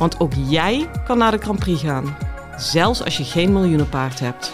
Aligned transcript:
Want 0.00 0.20
ook 0.20 0.32
jij 0.48 0.88
kan 1.04 1.18
naar 1.18 1.30
de 1.30 1.38
Grand 1.38 1.58
Prix 1.58 1.82
gaan, 1.82 2.16
zelfs 2.56 3.04
als 3.04 3.16
je 3.16 3.24
geen 3.24 3.52
miljoenenpaard 3.52 4.20
hebt. 4.20 4.52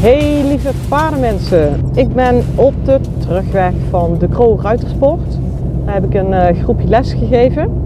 Hey 0.00 0.44
lieve 0.44 0.72
paardenmensen, 0.88 1.90
ik 1.94 2.14
ben 2.14 2.44
op 2.54 2.84
de 2.84 3.00
terugweg 3.18 3.72
van 3.90 4.18
de 4.18 4.28
Kroo 4.28 4.58
Ruitersport. 4.62 5.38
Daar 5.84 5.94
heb 5.94 6.04
ik 6.04 6.14
een 6.14 6.30
uh, 6.30 6.62
groepje 6.62 6.88
les 6.88 7.12
gegeven. 7.12 7.79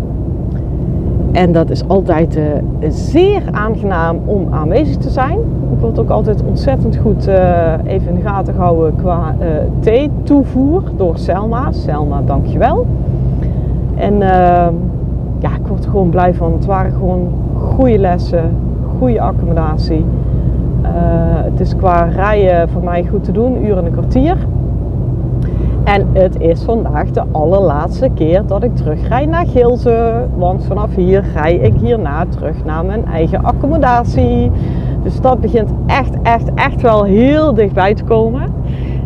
En 1.35 1.53
dat 1.53 1.71
is 1.71 1.89
altijd 1.89 2.37
uh, 2.37 2.45
zeer 2.89 3.43
aangenaam 3.51 4.19
om 4.25 4.47
aanwezig 4.51 4.97
te 4.97 5.11
zijn. 5.11 5.39
Ik 5.73 5.81
word 5.81 5.99
ook 5.99 6.11
altijd 6.11 6.43
ontzettend 6.43 6.97
goed 6.97 7.29
uh, 7.29 7.73
even 7.85 8.09
in 8.09 8.15
de 8.15 8.21
gaten 8.21 8.55
gehouden 8.55 8.97
qua 8.97 9.35
uh, 9.41 9.47
thee-toevoer 9.81 10.83
door 10.97 11.19
Selma. 11.19 11.73
Selma, 11.73 12.23
dankjewel. 12.23 12.87
En 13.95 14.19
ja, 15.39 15.51
ik 15.61 15.67
word 15.67 15.85
er 15.85 15.91
gewoon 15.91 16.11
blij 16.11 16.35
van. 16.35 16.53
Het 16.53 16.65
waren 16.65 16.93
gewoon 16.93 17.33
goede 17.55 17.99
lessen, 17.99 18.51
goede 18.99 19.21
accommodatie. 19.21 20.05
het 21.51 21.61
is 21.61 21.77
qua 21.77 22.05
rijden 22.05 22.69
voor 22.69 22.85
mij 22.85 23.05
goed 23.11 23.25
te 23.25 23.33
doen, 23.33 23.65
uur 23.65 23.77
en 23.77 23.85
een 23.85 23.93
kwartier. 23.93 24.37
En 25.85 26.07
het 26.13 26.41
is 26.41 26.63
vandaag 26.63 27.11
de 27.11 27.23
allerlaatste 27.33 28.09
keer 28.15 28.47
dat 28.47 28.63
ik 28.63 28.77
terugrij 28.77 29.27
naar 29.27 29.47
Gilze. 29.47 30.27
Want 30.37 30.65
vanaf 30.65 30.95
hier 30.95 31.25
rij 31.35 31.55
ik 31.55 31.75
hierna 31.75 32.27
terug 32.27 32.65
naar 32.65 32.85
mijn 32.85 33.07
eigen 33.07 33.45
accommodatie. 33.45 34.51
Dus 35.03 35.21
dat 35.21 35.41
begint 35.41 35.71
echt, 35.87 36.23
echt, 36.23 36.55
echt 36.55 36.81
wel 36.81 37.03
heel 37.03 37.55
dichtbij 37.55 37.95
te 37.95 38.05
komen. 38.05 38.43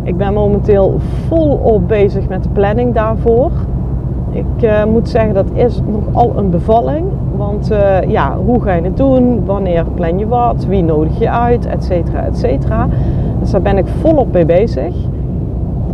Ik 0.03 0.17
ben 0.17 0.33
momenteel 0.33 0.97
volop 1.27 1.89
bezig 1.89 2.29
met 2.29 2.43
de 2.43 2.49
planning 2.49 2.95
daarvoor. 2.95 3.51
Ik 4.31 4.63
uh, 4.63 4.85
moet 4.85 5.09
zeggen, 5.09 5.35
dat 5.35 5.51
is 5.53 5.81
nogal 5.87 6.33
een 6.37 6.51
bevalling. 6.51 7.07
Want 7.37 7.71
uh, 7.71 8.03
ja, 8.03 8.37
hoe 8.37 8.63
ga 8.63 8.73
je 8.73 8.83
het 8.83 8.97
doen? 8.97 9.45
Wanneer 9.45 9.85
plan 9.95 10.19
je 10.19 10.27
wat? 10.27 10.65
Wie 10.65 10.83
nodig 10.83 11.19
je 11.19 11.31
uit? 11.31 11.67
Etcetera, 11.67 12.25
etcetera. 12.25 12.89
Dus 13.41 13.51
daar 13.51 13.63
ben 13.63 13.79
ik 13.79 13.87
volop 13.87 14.33
mee 14.33 14.47
bezig. 14.47 14.95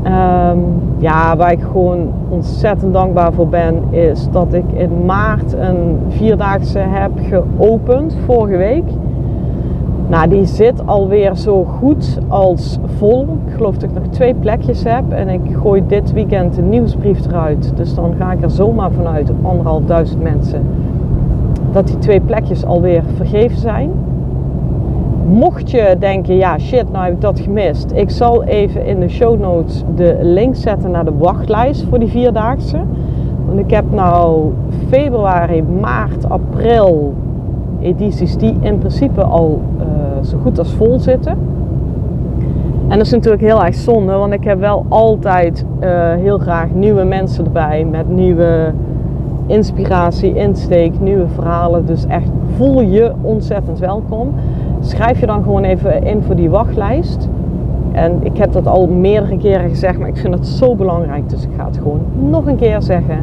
Um, 0.07 0.83
ja, 0.99 1.37
waar 1.37 1.53
ik 1.53 1.61
gewoon 1.61 2.13
ontzettend 2.29 2.93
dankbaar 2.93 3.33
voor 3.33 3.49
ben, 3.49 3.83
is 3.91 4.29
dat 4.31 4.53
ik 4.53 4.65
in 4.73 5.05
maart 5.05 5.53
een 5.53 5.99
vierdaagse 6.09 6.79
heb 6.79 7.11
geopend, 7.29 8.17
vorige 8.25 8.57
week. 8.57 8.85
Nou, 10.09 10.29
die 10.29 10.45
zit 10.47 10.87
alweer 10.87 11.37
zo 11.37 11.65
goed 11.65 12.19
als 12.29 12.79
vol. 12.99 13.23
Ik 13.47 13.55
geloof 13.57 13.75
dat 13.75 13.91
ik 13.91 13.95
nog 13.95 14.07
twee 14.11 14.35
plekjes 14.35 14.85
heb 14.85 15.05
en 15.13 15.29
ik 15.29 15.41
gooi 15.53 15.83
dit 15.87 16.13
weekend 16.13 16.57
een 16.57 16.69
nieuwsbrief 16.69 17.27
eruit. 17.27 17.73
Dus 17.77 17.95
dan 17.95 18.15
ga 18.19 18.33
ik 18.33 18.43
er 18.43 18.51
zomaar 18.51 18.91
vanuit 18.91 19.31
op 19.31 19.45
anderhalfduizend 19.45 20.23
mensen 20.23 20.63
dat 21.73 21.87
die 21.87 21.99
twee 21.99 22.21
plekjes 22.21 22.65
alweer 22.65 23.03
vergeven 23.17 23.59
zijn. 23.59 23.91
Mocht 25.29 25.71
je 25.71 25.97
denken, 25.99 26.37
ja 26.37 26.59
shit, 26.59 26.93
nou 26.93 27.05
heb 27.05 27.15
ik 27.15 27.21
dat 27.21 27.41
gemist. 27.41 27.93
Ik 27.95 28.11
zal 28.11 28.45
even 28.45 28.87
in 28.87 29.01
de 29.01 29.09
show 29.09 29.41
notes 29.41 29.85
de 29.97 30.19
link 30.21 30.57
zetten 30.57 30.91
naar 30.91 31.05
de 31.05 31.17
wachtlijst 31.19 31.87
voor 31.89 31.99
die 31.99 32.09
vierdaagse. 32.09 32.79
Want 33.47 33.59
ik 33.59 33.71
heb 33.71 33.85
nou 33.91 34.53
februari, 34.89 35.63
maart, 35.63 36.29
april 36.29 37.15
edities 37.81 38.37
die 38.37 38.57
in 38.61 38.79
principe 38.79 39.23
al 39.23 39.61
uh, 39.79 39.85
zo 40.25 40.39
goed 40.43 40.59
als 40.59 40.73
vol 40.73 40.99
zitten. 40.99 41.37
En 42.89 42.99
dat 42.99 43.07
is 43.07 43.13
natuurlijk 43.13 43.43
heel 43.43 43.65
erg 43.65 43.75
zonde, 43.75 44.13
want 44.13 44.33
ik 44.33 44.45
heb 44.45 44.59
wel 44.61 44.87
altijd 44.89 45.65
uh, 45.81 46.13
heel 46.13 46.39
graag 46.39 46.69
nieuwe 46.75 47.05
mensen 47.05 47.45
erbij 47.45 47.87
met 47.91 48.09
nieuwe 48.09 48.73
inspiratie, 49.47 50.35
insteek, 50.35 51.01
nieuwe 51.01 51.27
verhalen. 51.35 51.87
Dus 51.87 52.07
echt 52.07 52.29
voel 52.57 52.81
je 52.81 53.13
ontzettend 53.23 53.79
welkom 53.79 54.33
schrijf 54.87 55.21
je 55.21 55.27
dan 55.27 55.43
gewoon 55.43 55.65
even 55.65 56.05
in 56.05 56.23
voor 56.23 56.37
die 56.37 56.51
wachtlijst. 56.51 57.29
En 57.93 58.19
ik 58.23 58.37
heb 58.37 58.53
dat 58.53 58.67
al 58.67 58.87
meerdere 58.87 59.37
keren 59.37 59.69
gezegd, 59.69 59.99
maar 59.99 60.09
ik 60.09 60.17
vind 60.17 60.35
het 60.35 60.47
zo 60.47 60.75
belangrijk. 60.75 61.29
Dus 61.29 61.43
ik 61.43 61.51
ga 61.57 61.65
het 61.65 61.77
gewoon 61.77 62.01
nog 62.31 62.47
een 62.47 62.57
keer 62.57 62.83
zeggen. 62.83 63.19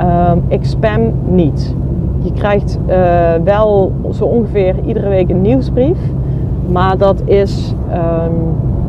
Um, 0.00 0.42
ik 0.48 0.64
spam 0.64 1.00
niet. 1.24 1.74
Je 2.18 2.32
krijgt 2.32 2.78
uh, 2.88 2.94
wel 3.44 3.92
zo 4.12 4.24
ongeveer 4.24 4.74
iedere 4.86 5.08
week 5.08 5.30
een 5.30 5.40
nieuwsbrief. 5.40 5.98
Maar 6.68 6.98
dat 6.98 7.22
is, 7.24 7.74
um, 7.92 8.32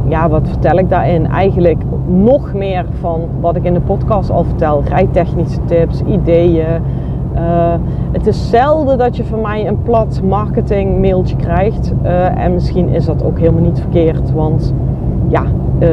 ja, 0.08 0.30
wat 0.30 0.48
vertel 0.48 0.78
ik 0.78 0.90
daarin? 0.90 1.28
Eigenlijk 1.28 1.82
nog 2.08 2.54
meer 2.54 2.86
van 3.00 3.22
wat 3.40 3.56
ik 3.56 3.64
in 3.64 3.74
de 3.74 3.80
podcast 3.80 4.32
al 4.32 4.44
vertel. 4.44 4.84
Rijtechnische 4.88 5.60
tips, 5.66 6.02
ideeën, 6.02 6.82
uh, 7.36 7.74
het 8.12 8.28
is 8.28 8.50
zelden 8.50 8.98
dat 8.98 9.18
je 9.18 9.24
van 9.24 9.42
mij 9.42 9.68
een 9.68 9.82
plat 9.84 10.22
marketing 10.24 11.00
mailtje 11.00 11.36
krijgt. 11.36 11.94
Uh, 12.04 12.44
en 12.44 12.54
misschien 12.54 12.90
is 12.90 13.06
dat 13.06 13.24
ook 13.24 13.40
helemaal 13.40 13.62
niet 13.62 13.80
verkeerd. 13.80 14.32
Want 14.32 14.74
ja, 15.28 15.44
uh, 15.80 15.90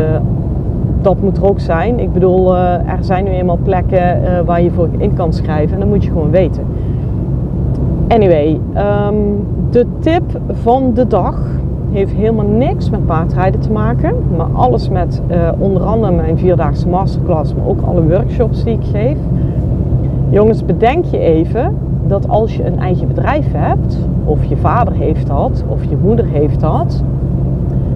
dat 1.03 1.21
moet 1.21 1.37
er 1.37 1.49
ook 1.49 1.61
zijn. 1.61 1.99
Ik 1.99 2.13
bedoel, 2.13 2.57
er 2.57 2.99
zijn 3.01 3.25
nu 3.25 3.31
eenmaal 3.31 3.59
plekken 3.63 4.21
waar 4.45 4.63
je 4.63 4.71
voor 4.71 4.89
in 4.97 5.15
kan 5.15 5.33
schrijven. 5.33 5.75
En 5.75 5.81
dat 5.81 5.89
moet 5.89 6.05
je 6.05 6.11
gewoon 6.11 6.31
weten. 6.31 6.63
Anyway, 8.09 8.61
um, 9.09 9.47
de 9.71 9.87
tip 9.99 10.23
van 10.53 10.91
de 10.95 11.07
dag 11.07 11.41
heeft 11.91 12.13
helemaal 12.13 12.47
niks 12.47 12.91
met 12.91 13.07
paardrijden 13.07 13.61
te 13.61 13.73
maken. 13.73 14.15
Maar 14.37 14.49
alles 14.53 14.89
met 14.89 15.23
onder 15.59 15.83
andere 15.83 16.13
mijn 16.13 16.39
vierdaagse 16.39 16.89
masterclass. 16.89 17.55
Maar 17.55 17.67
ook 17.67 17.81
alle 17.83 18.03
workshops 18.03 18.65
die 18.65 18.73
ik 18.73 18.85
geef. 18.93 19.19
Jongens, 20.31 20.65
bedenk 20.65 21.05
je 21.05 21.19
even 21.19 21.77
dat 22.07 22.29
als 22.29 22.57
je 22.57 22.65
een 22.65 22.79
eigen 22.79 23.07
bedrijf 23.07 23.53
hebt, 23.53 23.99
of 24.25 24.45
je 24.45 24.57
vader 24.57 24.95
heeft 24.95 25.27
dat, 25.27 25.65
of 25.69 25.85
je 25.85 25.97
moeder 26.03 26.27
heeft 26.27 26.61
dat, 26.61 27.03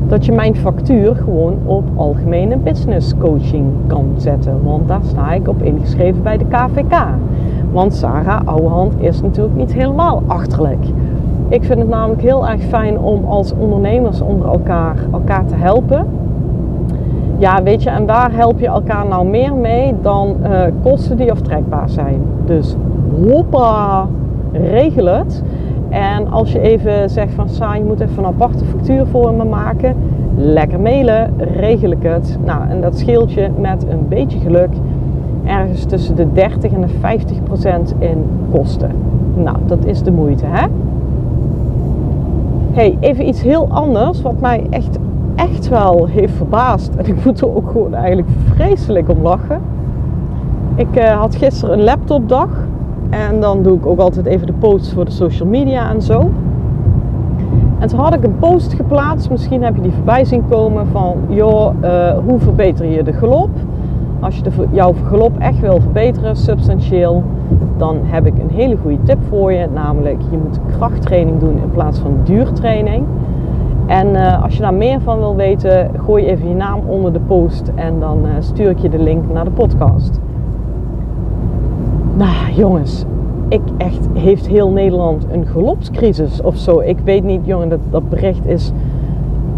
dat 0.09 0.25
je 0.25 0.33
mijn 0.33 0.57
factuur 0.57 1.15
gewoon 1.15 1.57
op 1.65 1.85
algemene 1.95 2.57
business 2.57 3.15
coaching 3.19 3.67
kan 3.87 4.07
zetten. 4.17 4.63
Want 4.63 4.89
daar 4.89 5.01
sta 5.05 5.33
ik 5.33 5.49
op 5.49 5.63
ingeschreven 5.63 6.23
bij 6.23 6.39
de 6.39 6.45
KVK. 6.45 7.05
Want 7.73 7.95
Sarah 7.95 8.47
Ouwehand 8.47 8.95
is 8.99 9.21
natuurlijk 9.21 9.57
niet 9.57 9.73
helemaal 9.73 10.23
achterlijk. 10.27 10.85
Ik 11.49 11.65
vind 11.65 11.79
het 11.79 11.89
namelijk 11.89 12.23
heel 12.23 12.49
erg 12.49 12.63
fijn 12.63 12.99
om 12.99 13.25
als 13.25 13.53
ondernemers 13.59 14.21
onder 14.21 14.49
elkaar 14.49 14.97
elkaar 15.13 15.47
te 15.47 15.55
helpen 15.55 16.07
ja, 17.43 17.63
weet 17.63 17.83
je, 17.83 17.91
en 17.91 18.07
waar 18.07 18.33
help 18.33 18.61
je 18.61 18.67
elkaar 18.67 19.07
nou 19.07 19.27
meer 19.27 19.55
mee 19.55 19.95
dan 20.01 20.37
uh, 20.43 20.61
kosten 20.83 21.17
die 21.17 21.31
aftrekbaar 21.31 21.89
zijn. 21.89 22.23
Dus 22.45 22.77
hoppa, 23.29 24.07
regel 24.53 25.07
het. 25.07 25.43
En 25.89 26.31
als 26.31 26.53
je 26.53 26.61
even 26.61 27.11
zegt 27.11 27.35
van 27.35 27.49
Sa, 27.49 27.75
je 27.75 27.85
moet 27.85 28.01
even 28.01 28.19
een 28.19 28.25
aparte 28.25 28.65
factuur 28.65 29.07
voor 29.07 29.35
me 29.35 29.45
maken. 29.45 29.97
Lekker 30.37 30.81
mailen, 30.81 31.31
regel 31.37 31.91
ik 31.91 32.03
het. 32.03 32.39
Nou, 32.45 32.69
en 32.69 32.81
dat 32.81 32.99
scheelt 32.99 33.33
je 33.33 33.49
met 33.59 33.87
een 33.89 34.09
beetje 34.09 34.39
geluk 34.39 34.71
ergens 35.45 35.85
tussen 35.85 36.17
de 36.17 36.33
30 36.33 36.73
en 36.73 36.81
de 36.81 36.89
50 36.89 37.43
procent 37.43 37.95
in 37.99 38.25
kosten. 38.51 38.91
Nou, 39.35 39.57
dat 39.67 39.85
is 39.85 40.03
de 40.03 40.13
moeite, 40.13 40.45
hè? 40.47 40.67
Hey, 42.73 42.97
even 43.01 43.29
iets 43.29 43.43
heel 43.43 43.69
anders 43.71 44.23
wat 44.23 44.41
mij 44.41 44.67
echt 44.71 44.99
echt 45.35 45.69
wel 45.69 46.07
heeft 46.07 46.35
verbaasd. 46.35 46.95
En 46.95 47.07
ik 47.07 47.25
moet 47.25 47.41
er 47.41 47.57
ook 47.57 47.71
gewoon 47.71 47.95
eigenlijk 47.95 48.29
vreselijk 48.55 49.09
om 49.09 49.23
lachen. 49.23 49.61
Ik 50.75 50.97
uh, 50.99 51.05
had 51.05 51.35
gisteren 51.35 51.79
een 51.79 51.85
laptopdag. 51.85 52.49
En 53.11 53.41
dan 53.41 53.63
doe 53.63 53.77
ik 53.77 53.87
ook 53.87 53.99
altijd 53.99 54.27
even 54.27 54.47
de 54.47 54.53
posts 54.53 54.93
voor 54.93 55.05
de 55.05 55.11
social 55.11 55.49
media 55.49 55.91
en 55.91 56.03
zo. 56.03 56.31
En 57.79 57.89
toen 57.89 57.99
had 57.99 58.15
ik 58.15 58.25
een 58.25 58.39
post 58.39 58.75
geplaatst, 58.75 59.31
misschien 59.31 59.63
heb 59.63 59.77
je 59.77 59.83
die 59.83 59.93
voorbij 59.93 60.25
zien 60.25 60.49
komen 60.49 60.87
van 60.87 61.17
joh, 61.29 61.75
uh, 61.85 62.19
hoe 62.27 62.39
verbeter 62.39 62.87
je 62.87 63.03
de 63.03 63.13
galop? 63.13 63.51
Als 64.21 64.37
je 64.37 64.43
de, 64.43 64.51
jouw 64.71 64.95
galop 65.09 65.39
echt 65.39 65.61
wil 65.61 65.81
verbeteren, 65.81 66.37
substantieel, 66.37 67.23
dan 67.77 67.99
heb 68.03 68.27
ik 68.27 68.39
een 68.39 68.51
hele 68.55 68.77
goede 68.77 69.03
tip 69.03 69.19
voor 69.29 69.53
je. 69.53 69.67
Namelijk, 69.75 70.21
je 70.31 70.39
moet 70.39 70.59
krachttraining 70.77 71.41
doen 71.41 71.57
in 71.57 71.71
plaats 71.71 71.99
van 71.99 72.17
duurtraining. 72.25 73.05
En 73.87 74.09
uh, 74.09 74.43
als 74.43 74.55
je 74.55 74.61
daar 74.61 74.75
meer 74.75 75.01
van 75.01 75.19
wil 75.19 75.37
weten, 75.37 75.91
gooi 76.05 76.27
even 76.27 76.49
je 76.49 76.55
naam 76.55 76.81
onder 76.87 77.13
de 77.13 77.21
post 77.21 77.71
en 77.75 78.01
dan 78.01 78.27
uh, 78.27 78.31
stuur 78.41 78.71
ik 78.71 78.79
je 78.79 78.89
de 78.89 78.99
link 78.99 79.33
naar 79.33 79.45
de 79.45 79.51
podcast. 79.51 80.21
Nou 82.17 82.53
jongens, 82.55 83.05
ik 83.49 83.63
echt, 83.77 84.09
heeft 84.15 84.47
heel 84.47 84.71
Nederland 84.71 85.27
een 85.31 85.47
gelopscrisis 85.47 86.43
of 86.43 86.57
zo? 86.57 86.81
Ik 86.81 86.99
weet 87.05 87.25
niet, 87.25 87.47
jongen, 87.47 87.69
dat, 87.69 87.81
dat 87.91 88.09
bericht 88.09 88.47
is 88.47 88.73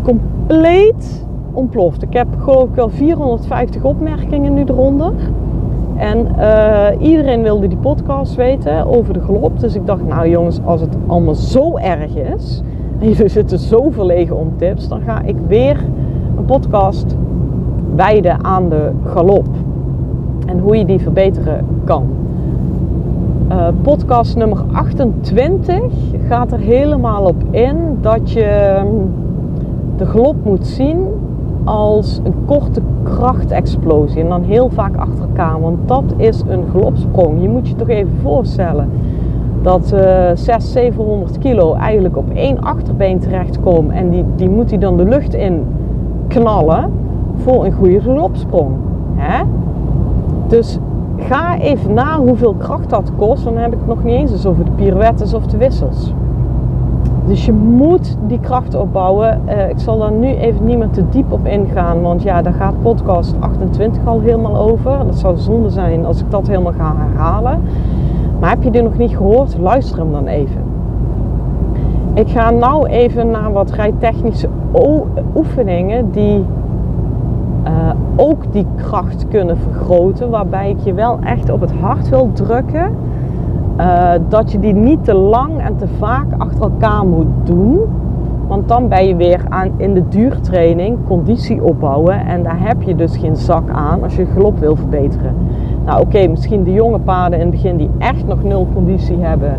compleet 0.03 1.27
ontploft. 1.53 2.03
Ik 2.03 2.13
heb 2.13 2.27
geloof 2.39 2.69
ik 2.69 2.75
wel 2.75 2.89
450 2.89 3.83
opmerkingen 3.83 4.55
nu 4.55 4.65
eronder. 4.65 5.13
En 5.97 6.29
uh, 6.39 6.87
iedereen 6.99 7.43
wilde 7.43 7.69
die 7.69 7.79
podcast 7.79 8.35
weten 8.35 8.87
over 8.87 9.13
de 9.13 9.21
gelop. 9.21 9.61
Dus 9.61 9.75
ik 9.75 9.87
dacht, 9.87 10.07
nou 10.07 10.29
jongens, 10.29 10.61
als 10.65 10.81
het 10.81 10.97
allemaal 11.07 11.35
zo 11.35 11.77
erg 11.77 12.17
is 12.17 12.63
en 12.99 13.09
jullie 13.09 13.29
zitten 13.29 13.59
zo 13.59 13.91
verlegen 13.91 14.37
om 14.37 14.53
tips, 14.57 14.89
dan 14.89 15.01
ga 15.01 15.23
ik 15.23 15.37
weer 15.47 15.85
een 16.39 16.45
podcast 16.45 17.17
wijden 17.95 18.45
aan 18.45 18.69
de 18.69 18.91
galop. 19.07 19.49
En 20.47 20.59
hoe 20.59 20.77
je 20.77 20.85
die 20.85 21.01
verbeteren 21.01 21.67
kan. 21.85 22.07
Uh, 23.51 23.69
podcast 23.83 24.37
nummer 24.37 24.59
28 24.73 25.83
gaat 26.29 26.53
er 26.53 26.59
helemaal 26.59 27.25
op 27.25 27.43
in 27.51 27.77
dat 28.01 28.31
je 28.31 28.81
de 29.97 30.07
galop 30.07 30.37
moet 30.45 30.67
zien 30.67 30.99
als 31.65 32.21
een 32.25 32.35
korte 32.47 32.81
krachtexplosie. 33.03 34.23
En 34.23 34.29
dan 34.29 34.43
heel 34.43 34.69
vaak 34.69 34.97
achter. 34.97 35.23
Want 35.61 35.89
dat 35.89 36.05
is 36.17 36.43
een 36.49 36.65
galopsprong. 36.73 37.43
Je 37.43 37.49
moet 37.49 37.69
je 37.69 37.75
toch 37.75 37.89
even 37.89 38.13
voorstellen 38.23 38.89
dat 39.65 39.93
uh, 39.95 40.01
600, 40.35 40.63
700 40.63 41.39
kilo 41.39 41.75
eigenlijk 41.75 42.17
op 42.17 42.31
één 42.35 42.61
achterbeen 42.61 43.19
terechtkomen. 43.19 43.95
En 43.95 44.11
die, 44.11 44.25
die 44.37 44.49
moet 44.49 44.71
hij 44.71 44.79
dan 44.79 44.97
de 44.97 45.05
lucht 45.05 45.35
in 45.35 45.67
knallen 46.29 46.93
voor 47.37 47.65
een 47.65 47.73
goede 47.73 48.01
galopsprong. 48.01 48.71
Hè? 49.15 49.45
Dus 50.49 50.79
ga 51.17 51.59
even 51.59 51.95
na 51.95 52.19
hoeveel 52.19 52.55
kracht 52.55 52.91
dat 52.91 53.11
kost. 53.17 53.45
Dan 53.45 53.57
heb 53.57 53.73
ik 53.73 53.79
het 53.79 53.87
nog 53.87 54.05
niet 54.05 54.15
eens 54.15 54.33
eens 54.33 54.47
over 54.47 54.65
de 54.65 54.71
pirouettes 54.71 55.35
of 55.35 55.47
de 55.47 55.57
wissels. 55.57 56.13
Dus 57.27 57.45
je 57.45 57.53
moet 57.53 58.17
die 58.27 58.41
kracht 58.41 58.75
opbouwen. 58.75 59.41
Uh, 59.49 59.69
ik 59.69 59.79
zal 59.79 59.99
daar 59.99 60.13
nu 60.13 60.27
even 60.27 60.65
niet 60.65 60.79
meer 60.79 60.91
te 60.91 61.09
diep 61.09 61.33
op 61.33 61.47
ingaan, 61.47 62.01
want 62.01 62.23
ja, 62.23 62.43
daar 62.43 62.53
gaat 62.53 62.75
podcast 62.83 63.35
28 63.39 64.07
al 64.07 64.21
helemaal 64.21 64.57
over. 64.57 64.99
Dat 65.07 65.19
zou 65.19 65.37
zonde 65.37 65.71
zijn 65.71 66.07
als 66.07 66.21
ik 66.21 66.31
dat 66.31 66.47
helemaal 66.47 66.73
ga 66.73 66.95
herhalen. 66.97 67.61
Maar 68.41 68.51
heb 68.51 68.63
je 68.63 68.71
dit 68.71 68.83
nog 68.83 68.99
niet 68.99 69.17
gehoord? 69.17 69.59
Luister 69.59 69.99
hem 69.99 70.13
dan 70.13 70.27
even. 70.27 70.63
Ik 72.15 72.29
ga 72.29 72.51
nou 72.51 72.87
even 72.87 73.31
naar 73.31 73.53
wat 73.53 73.71
rijtechnische 73.71 74.49
oefeningen 75.35 76.11
die 76.11 76.45
uh, 77.67 77.91
ook 78.17 78.53
die 78.53 78.67
kracht 78.77 79.29
kunnen 79.29 79.57
vergroten. 79.59 80.31
Waarbij 80.31 80.71
ik 80.71 80.79
je 80.83 80.95
wel 80.95 81.19
echt 81.25 81.51
op 81.51 81.61
het 81.61 81.73
hart 81.73 82.09
wil 82.09 82.31
drukken 82.33 82.97
uh, 83.81 84.11
dat 84.29 84.53
je 84.53 84.59
die 84.59 84.75
niet 84.75 85.05
te 85.05 85.15
lang 85.15 85.61
en 85.61 85.77
te 85.77 85.89
vaak 85.99 86.27
achter 86.39 86.63
elkaar 86.63 87.07
moet 87.07 87.27
doen. 87.45 87.81
Want 88.47 88.69
dan 88.69 88.89
ben 88.89 89.07
je 89.07 89.17
weer 89.17 89.41
aan, 89.49 89.71
in 89.77 89.95
de 89.95 90.09
duurtraining 90.09 90.99
conditie 91.07 91.63
opbouwen. 91.63 92.27
En 92.27 92.43
daar 92.43 92.61
heb 92.61 92.83
je 92.83 92.95
dus 92.95 93.17
geen 93.17 93.37
zak 93.37 93.71
aan 93.71 94.03
als 94.03 94.17
je 94.17 94.27
galop 94.27 94.59
wil 94.59 94.77
verbeteren. 94.77 95.35
Nou 95.85 96.01
oké, 96.01 96.27
misschien 96.27 96.65
de 96.65 96.73
jonge 96.73 96.99
paarden 96.99 97.39
in 97.39 97.47
het 97.47 97.55
begin 97.55 97.77
die 97.77 97.91
echt 97.99 98.27
nog 98.27 98.43
nul 98.43 98.67
conditie 98.75 99.17
hebben. 99.21 99.57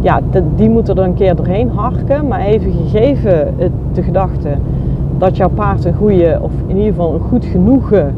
Ja, 0.00 0.20
die 0.56 0.70
moeten 0.70 0.96
er 0.96 1.04
een 1.04 1.14
keer 1.14 1.36
doorheen 1.36 1.68
harken. 1.68 2.28
Maar 2.28 2.40
even 2.40 2.72
gegeven 2.72 3.54
de 3.92 4.02
gedachte 4.02 4.48
dat 5.18 5.36
jouw 5.36 5.48
paard 5.48 5.84
een 5.84 5.94
goede, 5.94 6.38
of 6.40 6.52
in 6.66 6.76
ieder 6.76 6.92
geval 6.92 7.14
een 7.14 7.20
goed 7.20 7.44
genoegen 7.44 8.14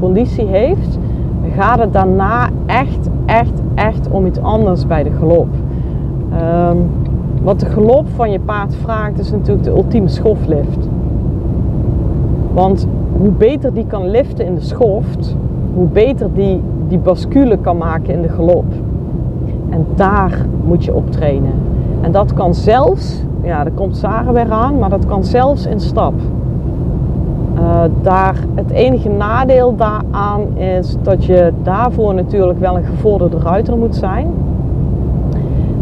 conditie 0.00 0.46
heeft. 0.46 0.98
Gaat 1.54 1.78
het 1.78 1.92
daarna 1.92 2.48
echt, 2.66 3.08
echt, 3.26 3.62
echt 3.74 4.08
om 4.10 4.26
iets 4.26 4.40
anders 4.40 4.86
bij 4.86 5.02
de 5.02 5.10
galop. 5.10 5.48
Um, 6.32 6.86
wat 7.42 7.60
de 7.60 7.66
galop 7.66 8.06
van 8.14 8.30
je 8.30 8.40
paard 8.40 8.74
vraagt 8.74 9.18
is 9.18 9.30
natuurlijk 9.30 9.64
de 9.64 9.70
ultieme 9.70 10.08
schoflift. 10.08 10.88
Want 12.52 12.86
hoe 13.18 13.30
beter 13.30 13.74
die 13.74 13.86
kan 13.86 14.10
liften 14.10 14.46
in 14.46 14.54
de 14.54 14.60
schoft, 14.60 15.36
hoe 15.74 15.86
beter 15.86 16.28
die 16.34 16.60
die 16.88 16.98
bascule 16.98 17.58
kan 17.58 17.76
maken 17.76 18.14
in 18.14 18.22
de 18.22 18.28
galop. 18.28 18.64
En 19.70 19.86
daar 19.94 20.46
moet 20.64 20.84
je 20.84 20.94
op 20.94 21.10
trainen. 21.10 21.52
En 22.00 22.12
dat 22.12 22.34
kan 22.34 22.54
zelfs, 22.54 23.22
ja, 23.42 23.64
daar 23.64 23.72
komt 23.72 23.96
Sarah 23.96 24.34
weer 24.34 24.52
aan, 24.52 24.78
maar 24.78 24.90
dat 24.90 25.06
kan 25.06 25.24
zelfs 25.24 25.66
in 25.66 25.80
stap. 25.80 26.14
Uh, 27.54 27.82
daar, 28.02 28.36
het 28.54 28.70
enige 28.70 29.08
nadeel 29.08 29.76
daaraan 29.76 30.56
is 30.56 30.96
dat 31.02 31.24
je 31.24 31.52
daarvoor 31.62 32.14
natuurlijk 32.14 32.60
wel 32.60 32.76
een 32.76 32.84
gevorderde 32.84 33.38
ruiter 33.38 33.76
moet 33.76 33.96
zijn. 33.96 34.26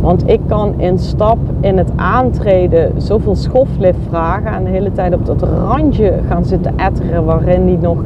Want 0.00 0.28
ik 0.28 0.40
kan 0.46 0.74
in 0.76 0.98
stap 0.98 1.38
in 1.60 1.78
het 1.78 1.90
aantreden 1.96 2.92
zoveel 2.96 3.34
schoflift 3.34 3.98
vragen 4.08 4.52
en 4.52 4.64
de 4.64 4.70
hele 4.70 4.92
tijd 4.92 5.14
op 5.14 5.26
dat 5.26 5.42
randje 5.42 6.12
gaan 6.28 6.44
zitten 6.44 6.72
etteren 6.76 7.24
waarin 7.24 7.66
die 7.66 7.78
nog 7.78 7.98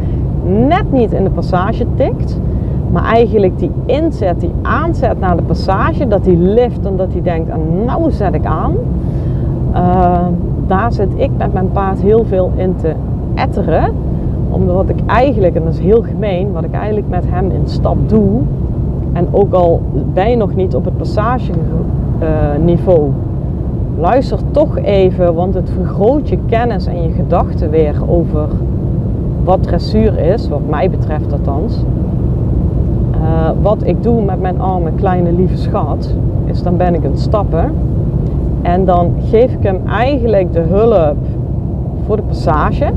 net 0.44 0.93
niet 0.93 1.12
in 1.12 1.25
de 1.25 1.31
passage 1.31 1.87
tikt. 1.97 2.38
Maar 2.92 3.04
eigenlijk 3.04 3.58
die 3.58 3.70
inzet, 3.87 4.40
die 4.40 4.52
aanzet 4.62 5.20
naar 5.20 5.37
de 5.37 5.42
passage, 5.42 6.08
dat 6.08 6.25
die 6.25 6.37
lift 6.37 6.87
en 6.87 6.96
dat 6.96 7.12
hij 7.12 7.22
denkt, 7.22 7.50
ah, 7.50 7.56
nou 7.87 8.10
zet 8.10 8.34
ik 8.34 8.44
aan. 8.44 8.75
Uh, 9.75 10.26
daar 10.66 10.92
zit 10.92 11.08
ik 11.16 11.31
met 11.37 11.52
mijn 11.52 11.72
paard 11.72 12.00
heel 12.00 12.25
veel 12.25 12.52
in 12.56 12.76
te 12.76 12.92
etteren. 13.34 13.92
Omdat 14.50 14.88
ik 14.88 14.98
eigenlijk, 15.06 15.54
en 15.54 15.64
dat 15.64 15.72
is 15.72 15.78
heel 15.78 16.02
gemeen, 16.02 16.52
wat 16.52 16.64
ik 16.64 16.72
eigenlijk 16.72 17.08
met 17.08 17.25
hem 17.28 17.50
in 17.50 17.62
stap 17.64 18.08
doe. 18.08 18.40
En 19.12 19.28
ook 19.31 19.52
al 19.52 19.81
ben 20.14 20.31
je 20.31 20.37
nog 20.37 20.54
niet 20.54 20.75
op 20.75 20.84
het 20.84 20.96
passageniveau. 20.96 23.10
luister 23.98 24.38
toch 24.50 24.78
even, 24.78 25.34
want 25.34 25.54
het 25.54 25.70
vergroot 25.70 26.28
je 26.28 26.38
kennis 26.46 26.87
en 26.87 27.02
je 27.02 27.10
gedachten 27.10 27.70
weer 27.70 27.94
over 28.06 28.48
wat 29.44 29.62
dressuur 29.62 30.19
is, 30.19 30.48
wat 30.48 30.69
mij 30.69 30.90
betreft 30.90 31.32
althans. 31.32 31.84
Uh, 33.20 33.50
wat 33.62 33.87
ik 33.87 34.02
doe 34.02 34.22
met 34.22 34.40
mijn 34.40 34.61
arme 34.61 34.90
kleine 34.94 35.32
lieve 35.32 35.56
schat, 35.56 36.14
is 36.44 36.62
dan 36.62 36.76
ben 36.76 36.94
ik 36.94 37.05
aan 37.05 37.11
het 37.11 37.20
stappen. 37.20 37.72
En 38.62 38.84
dan 38.84 39.12
geef 39.31 39.52
ik 39.52 39.62
hem 39.62 39.81
eigenlijk 39.88 40.52
de 40.52 40.61
hulp 40.61 41.17
voor 42.06 42.17
de 42.17 42.22
passage. 42.22 42.90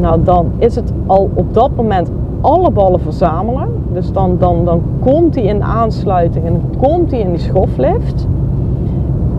Nou, 0.00 0.22
dan 0.24 0.46
is 0.58 0.74
het 0.74 0.92
al 1.06 1.30
op 1.34 1.54
dat 1.54 1.70
moment 1.76 2.10
alle 2.40 2.70
ballen 2.70 3.00
verzamelen. 3.00 3.68
Dus 3.92 4.12
dan, 4.12 4.36
dan, 4.38 4.64
dan 4.64 4.82
komt 5.00 5.34
hij 5.34 5.44
in 5.44 5.58
de 5.58 5.64
aansluiting 5.64 6.44
en 6.44 6.62
komt 6.78 7.10
hij 7.10 7.20
in 7.20 7.30
die 7.30 7.38
schoflift. 7.38 8.26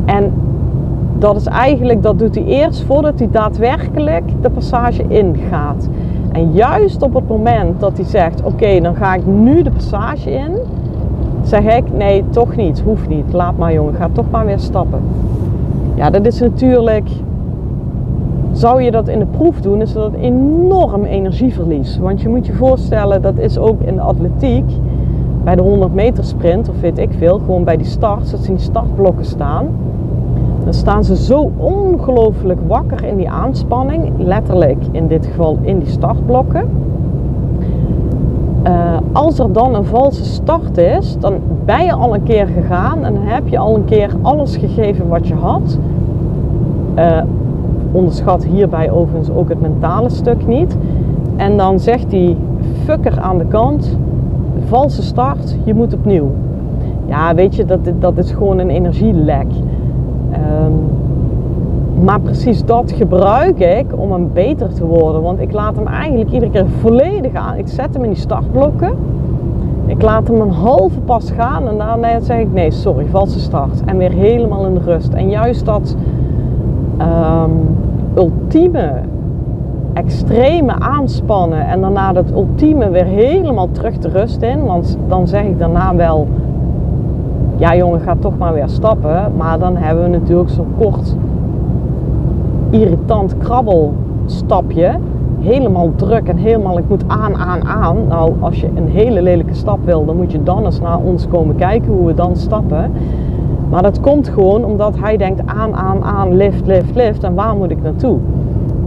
En 0.06 0.32
dat 1.18 1.36
is 1.36 1.46
eigenlijk, 1.46 2.04
dat 2.04 2.20
doet 2.20 2.36
hij 2.36 2.44
eerst 2.44 2.84
voordat 2.84 3.20
hij 3.20 3.28
daadwerkelijk 3.32 4.24
de 4.42 4.50
passage 4.50 5.04
ingaat. 5.08 5.90
En 6.34 6.52
juist 6.52 7.02
op 7.02 7.14
het 7.14 7.28
moment 7.28 7.80
dat 7.80 7.98
hij 7.98 8.06
zegt, 8.06 8.44
oké, 8.44 8.80
dan 8.82 8.96
ga 8.96 9.16
ik 9.16 9.26
nu 9.26 9.62
de 9.62 9.72
passage 9.72 10.32
in, 10.32 10.52
zeg 11.44 11.78
ik, 11.78 11.84
nee, 11.94 12.24
toch 12.30 12.56
niet, 12.56 12.82
hoeft 12.82 13.08
niet. 13.08 13.34
Laat 13.34 13.58
maar 13.58 13.74
jongen, 13.74 13.94
ga 13.94 14.10
toch 14.12 14.32
maar 14.32 14.46
weer 14.46 14.60
stappen. 14.60 15.02
Ja, 15.96 16.10
dat 16.10 16.26
is 16.26 16.40
natuurlijk 16.40 17.10
zou 18.54 18.82
je 18.82 18.92
dat 18.92 19.08
in 19.08 19.20
de 19.20 19.26
proef 19.26 19.62
doen, 19.62 19.82
is 19.82 19.94
dat 19.94 20.14
enorm 20.14 21.04
energieverlies. 21.04 21.98
Want 21.98 22.22
je 22.22 22.30
moet 22.30 22.46
je 22.46 22.54
voorstellen, 22.54 23.22
dat 23.22 23.38
is 23.38 23.58
ook 23.58 23.82
in 23.82 23.96
de 23.96 24.02
atletiek, 24.02 24.66
bij 25.44 25.56
de 25.56 25.62
100 25.62 25.94
meter 25.94 26.24
sprint, 26.24 26.70
of 26.70 26.80
weet 26.82 26.98
ik 26.98 27.10
veel, 27.18 27.38
gewoon 27.40 27.64
bij 27.64 27.78
die 27.78 27.86
starts, 27.86 28.32
dat 28.32 28.40
ze 28.40 28.48
in 28.48 28.56
die 28.56 28.64
startblokken 28.64 29.26
staan. 29.26 29.68
Dan 30.64 30.74
staan 30.74 31.04
ze 31.04 31.16
zo 31.16 31.52
ongelooflijk 31.58 32.60
wakker 32.68 33.04
in 33.04 33.18
die 33.18 33.30
aanspanning, 33.30 34.12
letterlijk 34.18 34.84
in 34.92 35.08
dit 35.08 35.26
geval 35.26 35.58
in 35.62 35.80
die 35.80 35.88
startblokken. 35.88 36.70
Uh, 38.68 38.98
als 39.12 39.40
er 39.40 39.54
dan 39.54 39.76
een 39.76 39.86
valse 39.86 40.24
start 40.26 40.78
is, 40.78 41.18
dan 41.20 41.34
ben 41.66 41.86
je 41.86 41.94
al 41.94 42.14
een 42.14 42.24
keer 42.24 42.48
gegaan 42.48 43.04
en 43.04 43.16
heb 43.18 43.48
je 43.48 43.58
al 43.58 43.76
een 43.76 43.86
keer 43.86 44.10
alles 44.22 44.58
gegeven 44.58 45.08
wat 45.08 45.28
je 45.28 45.36
had. 45.36 45.78
Uh, 46.96 47.22
onderschat 47.92 48.46
hierbij 48.46 48.92
overigens 48.92 49.30
ook 49.30 49.50
het 49.50 49.62
mentale 49.62 50.10
stuk 50.10 50.48
niet. 50.48 50.78
En 51.36 51.58
dan 51.58 51.80
zegt 51.80 52.10
die 52.10 52.38
fucker 52.84 53.20
aan 53.20 53.38
de 53.38 53.46
kant, 53.46 53.98
valse 54.66 55.02
start, 55.02 55.56
je 55.64 55.74
moet 55.74 55.94
opnieuw. 55.94 56.32
Ja, 57.06 57.36
weet 57.36 57.56
je, 57.56 57.66
dat, 57.66 57.80
dat 58.00 58.18
is 58.18 58.32
gewoon 58.32 58.60
een 58.60 58.70
energielek. 58.70 59.48
Um, 60.34 60.92
maar 62.04 62.20
precies 62.20 62.66
dat 62.66 62.92
gebruik 62.92 63.60
ik 63.60 63.86
om 63.96 64.12
hem 64.12 64.30
beter 64.34 64.74
te 64.74 64.86
worden. 64.86 65.22
Want 65.22 65.40
ik 65.40 65.52
laat 65.52 65.76
hem 65.76 65.88
eigenlijk 65.88 66.32
iedere 66.32 66.52
keer 66.52 66.66
volledig 66.80 67.34
aan. 67.34 67.58
Ik 67.58 67.68
zet 67.68 67.94
hem 67.94 68.04
in 68.04 68.10
die 68.10 68.20
startblokken. 68.20 68.94
Ik 69.86 70.02
laat 70.02 70.28
hem 70.28 70.42
een 70.42 70.52
halve 70.52 71.00
pas 71.00 71.32
gaan 71.32 71.68
en 71.68 71.78
daarna 71.78 72.20
zeg 72.20 72.40
ik 72.40 72.54
nee, 72.54 72.72
sorry, 72.72 73.06
valse 73.06 73.40
start. 73.40 73.84
En 73.86 73.98
weer 73.98 74.12
helemaal 74.12 74.66
in 74.66 74.74
de 74.74 74.80
rust. 74.86 75.14
En 75.14 75.30
juist 75.30 75.66
dat 75.66 75.96
um, 77.00 77.78
ultieme 78.16 78.92
extreme 79.94 80.80
aanspannen 80.80 81.68
en 81.68 81.82
daarna 81.82 82.14
het 82.14 82.32
ultieme 82.32 82.90
weer 82.90 83.06
helemaal 83.06 83.68
terug 83.72 83.98
de 83.98 84.10
rust 84.10 84.42
in. 84.42 84.64
Want 84.66 84.98
dan 85.08 85.28
zeg 85.28 85.44
ik 85.44 85.60
daarna 85.60 85.96
wel, 85.96 86.28
ja 87.56 87.76
jongen, 87.76 88.00
ga 88.00 88.16
toch 88.20 88.38
maar 88.38 88.54
weer 88.54 88.70
stappen. 88.70 89.32
Maar 89.38 89.60
dan 89.60 89.76
hebben 89.76 90.04
we 90.04 90.10
natuurlijk 90.10 90.50
zo'n 90.50 90.74
kort 90.78 91.16
irritant 92.70 93.38
krabbelstapje. 93.38 94.96
Helemaal 95.40 95.92
druk 95.96 96.28
en 96.28 96.38
helemaal, 96.38 96.78
ik 96.78 96.90
moet 96.90 97.04
aan, 97.08 97.36
aan, 97.36 97.66
aan. 97.68 97.98
Nou, 98.08 98.34
als 98.40 98.60
je 98.60 98.70
een 98.76 98.88
hele 98.88 99.22
lelijke 99.22 99.54
stap 99.54 99.80
wil, 99.86 100.06
dan 100.06 100.16
moet 100.16 100.32
je 100.32 100.44
dan 100.44 100.66
eens 100.66 100.80
naar 100.80 101.00
ons 101.00 101.28
komen 101.28 101.56
kijken 101.56 101.92
hoe 101.92 102.06
we 102.08 102.14
dan 102.14 102.36
stappen. 102.36 102.92
Maar 103.70 103.82
dat 103.82 104.00
komt 104.00 104.30
gewoon 104.30 104.66
omdat 104.66 105.00
hij 105.00 105.18
denkt 105.18 105.42
aan, 105.46 105.76
aan, 105.76 106.04
aan, 106.04 106.36
lift, 106.36 106.66
lift, 106.66 106.96
lift. 106.96 107.24
En 107.24 107.34
waar 107.34 107.56
moet 107.56 107.72
ik 107.72 107.82
naartoe? 107.82 108.18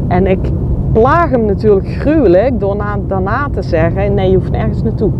En 0.09 0.27
ik 0.27 0.53
plaag 0.93 1.31
hem 1.31 1.45
natuurlijk 1.45 1.89
gruwelijk 1.89 2.61
door 2.61 2.77
na, 2.77 2.99
daarna 3.07 3.49
te 3.53 3.63
zeggen: 3.63 4.15
nee, 4.15 4.31
je 4.31 4.37
hoeft 4.37 4.51
nergens 4.51 4.83
naartoe. 4.83 5.11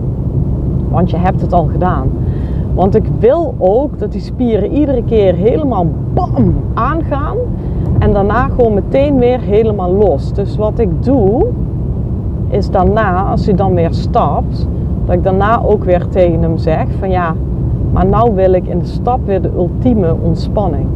Want 0.88 1.11
je 1.11 1.17
hebt 1.17 1.41
het 1.41 1.53
al 1.53 1.65
gedaan. 1.65 2.11
Want 2.76 2.95
ik 2.95 3.06
wil 3.18 3.54
ook 3.59 3.99
dat 3.99 4.12
die 4.12 4.21
spieren 4.21 4.73
iedere 4.73 5.04
keer 5.04 5.35
helemaal 5.35 5.87
bam 6.14 6.54
aangaan. 6.75 7.37
En 7.99 8.12
daarna 8.12 8.49
gewoon 8.49 8.75
meteen 8.75 9.18
weer 9.18 9.40
helemaal 9.40 9.92
los. 9.92 10.33
Dus 10.33 10.56
wat 10.56 10.78
ik 10.78 11.04
doe, 11.04 11.47
is 12.49 12.71
daarna, 12.71 13.23
als 13.23 13.47
hij 13.47 13.54
dan 13.54 13.75
weer 13.75 13.92
stapt, 13.92 14.68
dat 15.04 15.14
ik 15.14 15.23
daarna 15.23 15.62
ook 15.62 15.85
weer 15.85 16.09
tegen 16.09 16.42
hem 16.42 16.59
zeg: 16.59 16.87
van 16.99 17.11
ja, 17.11 17.35
maar 17.92 18.06
nou 18.06 18.35
wil 18.35 18.52
ik 18.52 18.66
in 18.66 18.78
de 18.78 18.87
stap 18.87 19.21
weer 19.25 19.42
de 19.42 19.50
ultieme 19.56 20.14
ontspanning. 20.23 20.87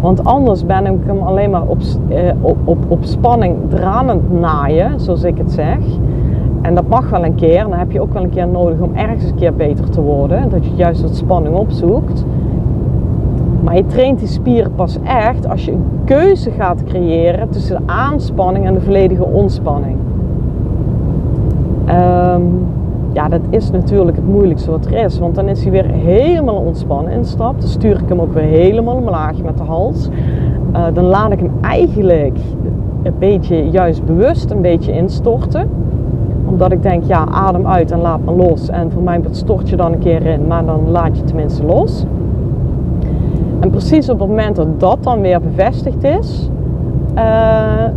Want 0.00 0.24
anders 0.24 0.66
ben 0.66 0.86
ik 0.86 0.98
hem 1.06 1.18
alleen 1.18 1.50
maar 1.50 1.66
op, 1.66 1.78
eh, 2.08 2.30
op, 2.40 2.56
op, 2.64 2.78
op 2.88 3.04
spanning 3.04 3.56
dranend 3.68 4.40
naaien, 4.40 5.00
zoals 5.00 5.22
ik 5.22 5.38
het 5.38 5.52
zeg. 5.52 5.78
En 6.62 6.74
dat 6.74 6.88
mag 6.88 7.10
wel 7.10 7.24
een 7.24 7.34
keer. 7.34 7.62
Dan 7.62 7.72
heb 7.72 7.92
je 7.92 8.00
ook 8.00 8.12
wel 8.12 8.22
een 8.22 8.30
keer 8.30 8.48
nodig 8.48 8.80
om 8.80 8.94
ergens 8.94 9.24
een 9.24 9.34
keer 9.34 9.54
beter 9.54 9.90
te 9.90 10.00
worden. 10.00 10.48
Dat 10.48 10.64
je 10.64 10.74
juist 10.74 11.02
wat 11.02 11.16
spanning 11.16 11.56
opzoekt. 11.56 12.24
Maar 13.62 13.76
je 13.76 13.86
traint 13.86 14.18
die 14.18 14.28
spieren 14.28 14.74
pas 14.74 14.98
echt 15.04 15.48
als 15.48 15.64
je 15.64 15.72
een 15.72 15.84
keuze 16.04 16.50
gaat 16.50 16.84
creëren 16.84 17.48
tussen 17.48 17.76
de 17.76 17.92
aanspanning 17.92 18.66
en 18.66 18.74
de 18.74 18.80
volledige 18.80 19.24
ontspanning. 19.24 19.96
Um, 21.88 22.66
ja, 23.12 23.28
dat 23.28 23.40
is 23.50 23.70
natuurlijk 23.70 24.16
het 24.16 24.28
moeilijkste 24.28 24.70
wat 24.70 24.86
er 24.86 25.04
is. 25.04 25.18
Want 25.18 25.34
dan 25.34 25.48
is 25.48 25.62
hij 25.62 25.72
weer 25.72 25.90
helemaal 25.90 26.54
ontspannen 26.54 27.12
instapt. 27.12 27.60
Dan 27.60 27.70
stuur 27.70 28.00
ik 28.00 28.08
hem 28.08 28.20
ook 28.20 28.34
weer 28.34 28.42
helemaal 28.42 28.96
omlaag 28.96 29.42
met 29.42 29.58
de 29.58 29.64
hals. 29.64 30.08
Uh, 30.72 30.84
dan 30.92 31.04
laat 31.04 31.32
ik 31.32 31.38
hem 31.38 31.50
eigenlijk 31.60 32.38
een 33.02 33.14
beetje 33.18 33.70
juist 33.70 34.04
bewust 34.04 34.50
een 34.50 34.60
beetje 34.60 34.92
instorten. 34.92 35.68
Omdat 36.52 36.72
ik 36.72 36.82
denk, 36.82 37.04
ja, 37.04 37.26
adem 37.30 37.66
uit 37.66 37.90
en 37.90 38.00
laat 38.00 38.24
me 38.24 38.32
los. 38.32 38.68
En 38.68 38.90
voor 38.90 39.02
mij 39.02 39.20
stort 39.30 39.68
je 39.68 39.76
dan 39.76 39.92
een 39.92 39.98
keer 39.98 40.26
in, 40.26 40.46
maar 40.46 40.64
dan 40.64 40.90
laat 40.90 41.16
je 41.16 41.24
tenminste 41.24 41.64
los. 41.64 42.04
En 43.60 43.70
precies 43.70 44.08
op 44.08 44.18
het 44.18 44.28
moment 44.28 44.56
dat 44.56 44.80
dat 44.80 44.98
dan 45.02 45.20
weer 45.20 45.40
bevestigd 45.40 46.04
is, 46.04 46.50
uh, 47.14 47.20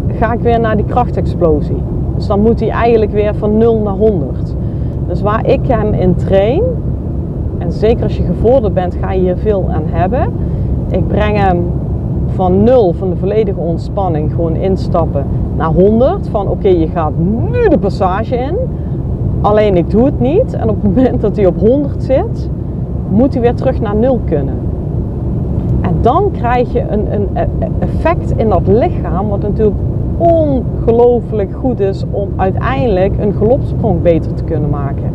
ga 0.08 0.34
ik 0.34 0.40
weer 0.40 0.60
naar 0.60 0.76
die 0.76 0.86
krachtexplosie. 0.86 1.82
Dus 2.16 2.28
dan 2.28 2.40
moet 2.40 2.60
hij 2.60 2.70
eigenlijk 2.70 3.12
weer 3.12 3.36
van 3.36 3.58
0 3.58 3.82
naar 3.82 3.94
100. 3.94 4.56
Dus 5.08 5.22
waar 5.22 5.48
ik 5.48 5.68
hem 5.68 5.94
in 5.94 6.16
train, 6.16 6.64
en 7.58 7.72
zeker 7.72 8.04
als 8.04 8.18
je 8.18 8.24
gevorderd 8.24 8.74
bent, 8.74 8.96
ga 9.02 9.12
je 9.12 9.20
hier 9.20 9.38
veel 9.38 9.70
aan 9.72 9.86
hebben. 9.86 10.34
Ik 10.90 11.08
breng 11.08 11.38
hem 11.38 11.66
van 12.36 12.64
nul, 12.64 12.94
van 12.94 13.10
de 13.10 13.16
volledige 13.16 13.60
ontspanning, 13.60 14.32
gewoon 14.32 14.56
instappen, 14.56 15.26
naar 15.58 15.72
100. 15.74 16.30
Van 16.30 16.48
oké, 16.48 16.68
je 16.68 16.88
gaat 16.88 17.12
nu 17.52 17.70
de 17.70 17.78
passage 17.78 18.36
in. 18.36 18.56
Alleen 19.42 19.78
ik 19.78 19.90
doe 19.90 20.06
het 20.06 20.20
niet. 20.20 20.54
En 20.54 20.70
op 20.70 20.82
het 20.82 20.96
moment 20.96 21.22
dat 21.22 21.36
hij 21.36 21.46
op 21.46 21.60
100 21.60 22.04
zit, 22.04 22.50
moet 23.10 23.34
hij 23.34 23.42
weer 23.42 23.56
terug 23.56 23.82
naar 23.82 23.96
0 23.96 24.20
kunnen. 24.26 24.56
En 25.82 25.96
dan 26.02 26.32
krijg 26.32 26.74
je 26.74 26.82
een, 26.90 27.14
een 27.14 27.50
effect 27.80 28.34
in 28.38 28.50
dat 28.50 28.68
lichaam, 28.68 29.28
wat 29.28 29.42
natuurlijk 29.42 29.78
ongelooflijk 30.18 31.54
goed 31.54 31.80
is 31.80 32.04
om 32.12 32.30
uiteindelijk 32.36 33.14
een 33.20 33.34
galopsprong 33.34 34.02
beter 34.02 34.34
te 34.34 34.44
kunnen 34.44 34.70
maken. 34.70 35.14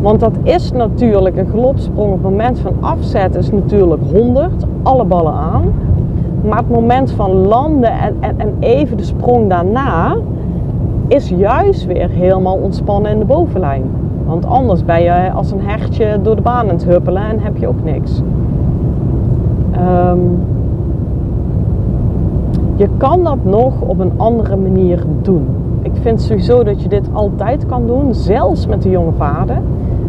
Want 0.00 0.20
dat 0.20 0.32
is 0.42 0.72
natuurlijk 0.72 1.36
een 1.36 1.48
galopsprong. 1.48 2.12
Het 2.12 2.22
moment 2.22 2.58
van 2.58 2.72
afzet 2.80 3.34
is 3.34 3.50
natuurlijk 3.50 4.02
100, 4.12 4.52
alle 4.82 5.04
ballen 5.04 5.32
aan. 5.32 5.72
Maar 6.42 6.58
het 6.58 6.70
moment 6.70 7.10
van 7.10 7.30
landen 7.30 7.90
en, 7.90 8.16
en, 8.20 8.34
en 8.36 8.54
even 8.60 8.96
de 8.96 9.02
sprong 9.02 9.48
daarna 9.48 10.16
is 11.08 11.28
juist 11.28 11.86
weer 11.86 12.08
helemaal 12.08 12.56
ontspannen 12.56 13.10
in 13.10 13.18
de 13.18 13.24
bovenlijn. 13.24 13.82
Want 14.26 14.46
anders 14.46 14.84
ben 14.84 15.02
je 15.02 15.30
als 15.30 15.50
een 15.50 15.60
hertje 15.60 16.18
door 16.22 16.36
de 16.36 16.42
baan 16.42 16.68
aan 16.68 16.74
het 16.74 16.84
huppelen 16.84 17.22
en 17.22 17.40
heb 17.40 17.56
je 17.56 17.68
ook 17.68 17.84
niks. 17.84 18.22
Um, 20.10 20.38
je 22.76 22.88
kan 22.96 23.24
dat 23.24 23.44
nog 23.44 23.80
op 23.80 23.98
een 23.98 24.12
andere 24.16 24.56
manier 24.56 25.04
doen. 25.22 25.46
Ik 25.82 25.92
vind 26.00 26.20
sowieso 26.20 26.64
dat 26.64 26.82
je 26.82 26.88
dit 26.88 27.08
altijd 27.12 27.66
kan 27.66 27.86
doen, 27.86 28.14
zelfs 28.14 28.66
met 28.66 28.82
de 28.82 28.90
jonge 28.90 29.10
paarden. 29.10 29.62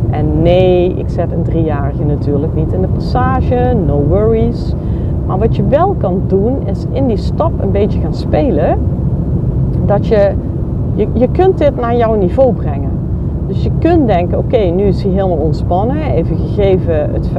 En 0.10 0.42
nee, 0.42 0.94
ik 0.94 1.10
zet 1.10 1.32
een 1.32 1.44
driejarige 1.44 2.04
natuurlijk 2.04 2.56
niet 2.56 2.74
in 2.74 2.82
de 2.82 2.88
passage, 2.88 3.76
no 3.86 4.04
worries. 4.08 4.74
Maar 5.30 5.40
wat 5.40 5.56
je 5.56 5.68
wel 5.68 5.96
kan 5.98 6.22
doen, 6.28 6.58
is 6.66 6.86
in 6.92 7.08
die 7.08 7.18
stap 7.18 7.52
een 7.62 7.72
beetje 7.72 8.00
gaan 8.00 8.14
spelen. 8.14 8.78
Dat 9.86 10.08
je, 10.08 10.32
je, 10.94 11.08
je 11.14 11.28
kunt 11.32 11.58
dit 11.58 11.80
naar 11.80 11.96
jouw 11.96 12.16
niveau 12.16 12.54
brengen. 12.54 12.90
Dus 13.48 13.64
je 13.64 13.72
kunt 13.80 14.08
denken, 14.08 14.38
oké, 14.38 14.58
nu 14.58 14.84
is 14.84 15.04
hij 15.04 15.12
helemaal 15.12 15.38
ontspannen. 15.38 16.02
Even 16.02 16.38
gegeven 16.38 17.12
het, 17.14 17.30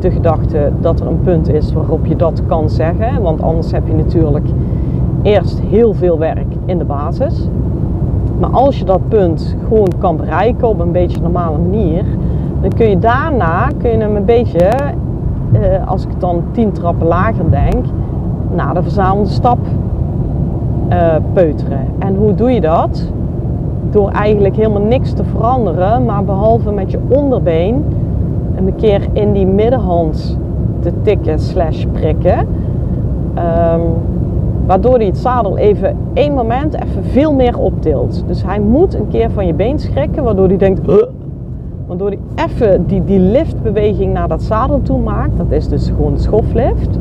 de 0.00 0.10
gedachte 0.10 0.72
dat 0.80 1.00
er 1.00 1.06
een 1.06 1.20
punt 1.22 1.48
is 1.48 1.72
waarop 1.72 2.06
je 2.06 2.16
dat 2.16 2.42
kan 2.46 2.70
zeggen. 2.70 3.22
Want 3.22 3.42
anders 3.42 3.72
heb 3.72 3.86
je 3.86 3.94
natuurlijk 3.94 4.46
eerst 5.22 5.60
heel 5.60 5.94
veel 5.94 6.18
werk 6.18 6.54
in 6.64 6.78
de 6.78 6.84
basis. 6.84 7.48
Maar 8.40 8.50
als 8.50 8.78
je 8.78 8.84
dat 8.84 9.08
punt 9.08 9.56
gewoon 9.68 9.88
kan 9.98 10.16
bereiken 10.16 10.68
op 10.68 10.80
een 10.80 10.92
beetje 10.92 11.20
normale 11.20 11.58
manier, 11.58 12.04
dan 12.60 12.70
kun 12.74 12.88
je 12.88 12.98
daarna 12.98 13.68
kun 13.78 13.90
je 13.90 13.96
hem 13.96 14.16
een 14.16 14.24
beetje, 14.24 14.70
eh, 15.52 15.88
als 15.88 16.04
ik 16.04 16.20
dan 16.20 16.42
tien 16.50 16.72
trappen 16.72 17.06
lager 17.06 17.50
denk, 17.50 17.84
naar 18.54 18.74
de 18.74 18.82
verzamelde 18.82 19.30
stap 19.30 19.58
uh, 20.90 21.14
peuteren. 21.32 21.80
En 21.98 22.16
hoe 22.16 22.34
doe 22.34 22.50
je 22.50 22.60
dat? 22.60 23.12
Door 23.90 24.10
eigenlijk 24.10 24.56
helemaal 24.56 24.82
niks 24.82 25.12
te 25.12 25.24
veranderen, 25.24 26.04
maar 26.04 26.24
behalve 26.24 26.72
met 26.72 26.90
je 26.90 26.98
onderbeen 27.08 27.84
een 28.56 28.74
keer 28.76 29.06
in 29.12 29.32
die 29.32 29.46
middenhand 29.46 30.38
te 30.80 30.92
tikken 31.02 31.38
slash 31.38 31.84
prikken. 31.92 32.38
Um, 33.38 33.82
Waardoor 34.68 34.96
hij 34.96 35.06
het 35.06 35.18
zadel 35.18 35.58
even 35.58 35.96
één 36.12 36.34
moment 36.34 36.74
even 36.74 37.04
veel 37.04 37.34
meer 37.34 37.58
optilt. 37.58 38.24
Dus 38.26 38.42
hij 38.44 38.60
moet 38.60 38.94
een 38.94 39.08
keer 39.08 39.30
van 39.30 39.46
je 39.46 39.54
been 39.54 39.78
schrikken, 39.78 40.22
waardoor 40.22 40.46
hij 40.46 40.56
denkt. 40.56 40.80
Waardoor 41.88 42.08
hij 42.08 42.46
even 42.46 42.86
die, 42.86 43.04
die 43.04 43.18
liftbeweging 43.18 44.12
naar 44.12 44.28
dat 44.28 44.42
zadel 44.42 44.82
toe 44.82 44.98
maakt. 44.98 45.36
Dat 45.36 45.50
is 45.50 45.68
dus 45.68 45.88
gewoon 45.88 46.14
de 46.14 46.20
schoflift. 46.20 46.98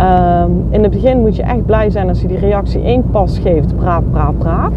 Um, 0.00 0.64
in 0.70 0.82
het 0.82 0.90
begin 0.90 1.20
moet 1.20 1.36
je 1.36 1.42
echt 1.42 1.66
blij 1.66 1.90
zijn 1.90 2.08
als 2.08 2.20
je 2.20 2.28
die 2.28 2.38
reactie 2.38 2.82
één 2.82 3.04
pas 3.10 3.38
geeft. 3.38 3.76
Braaf, 3.76 4.02
braaf, 4.10 4.36
braaf. 4.38 4.72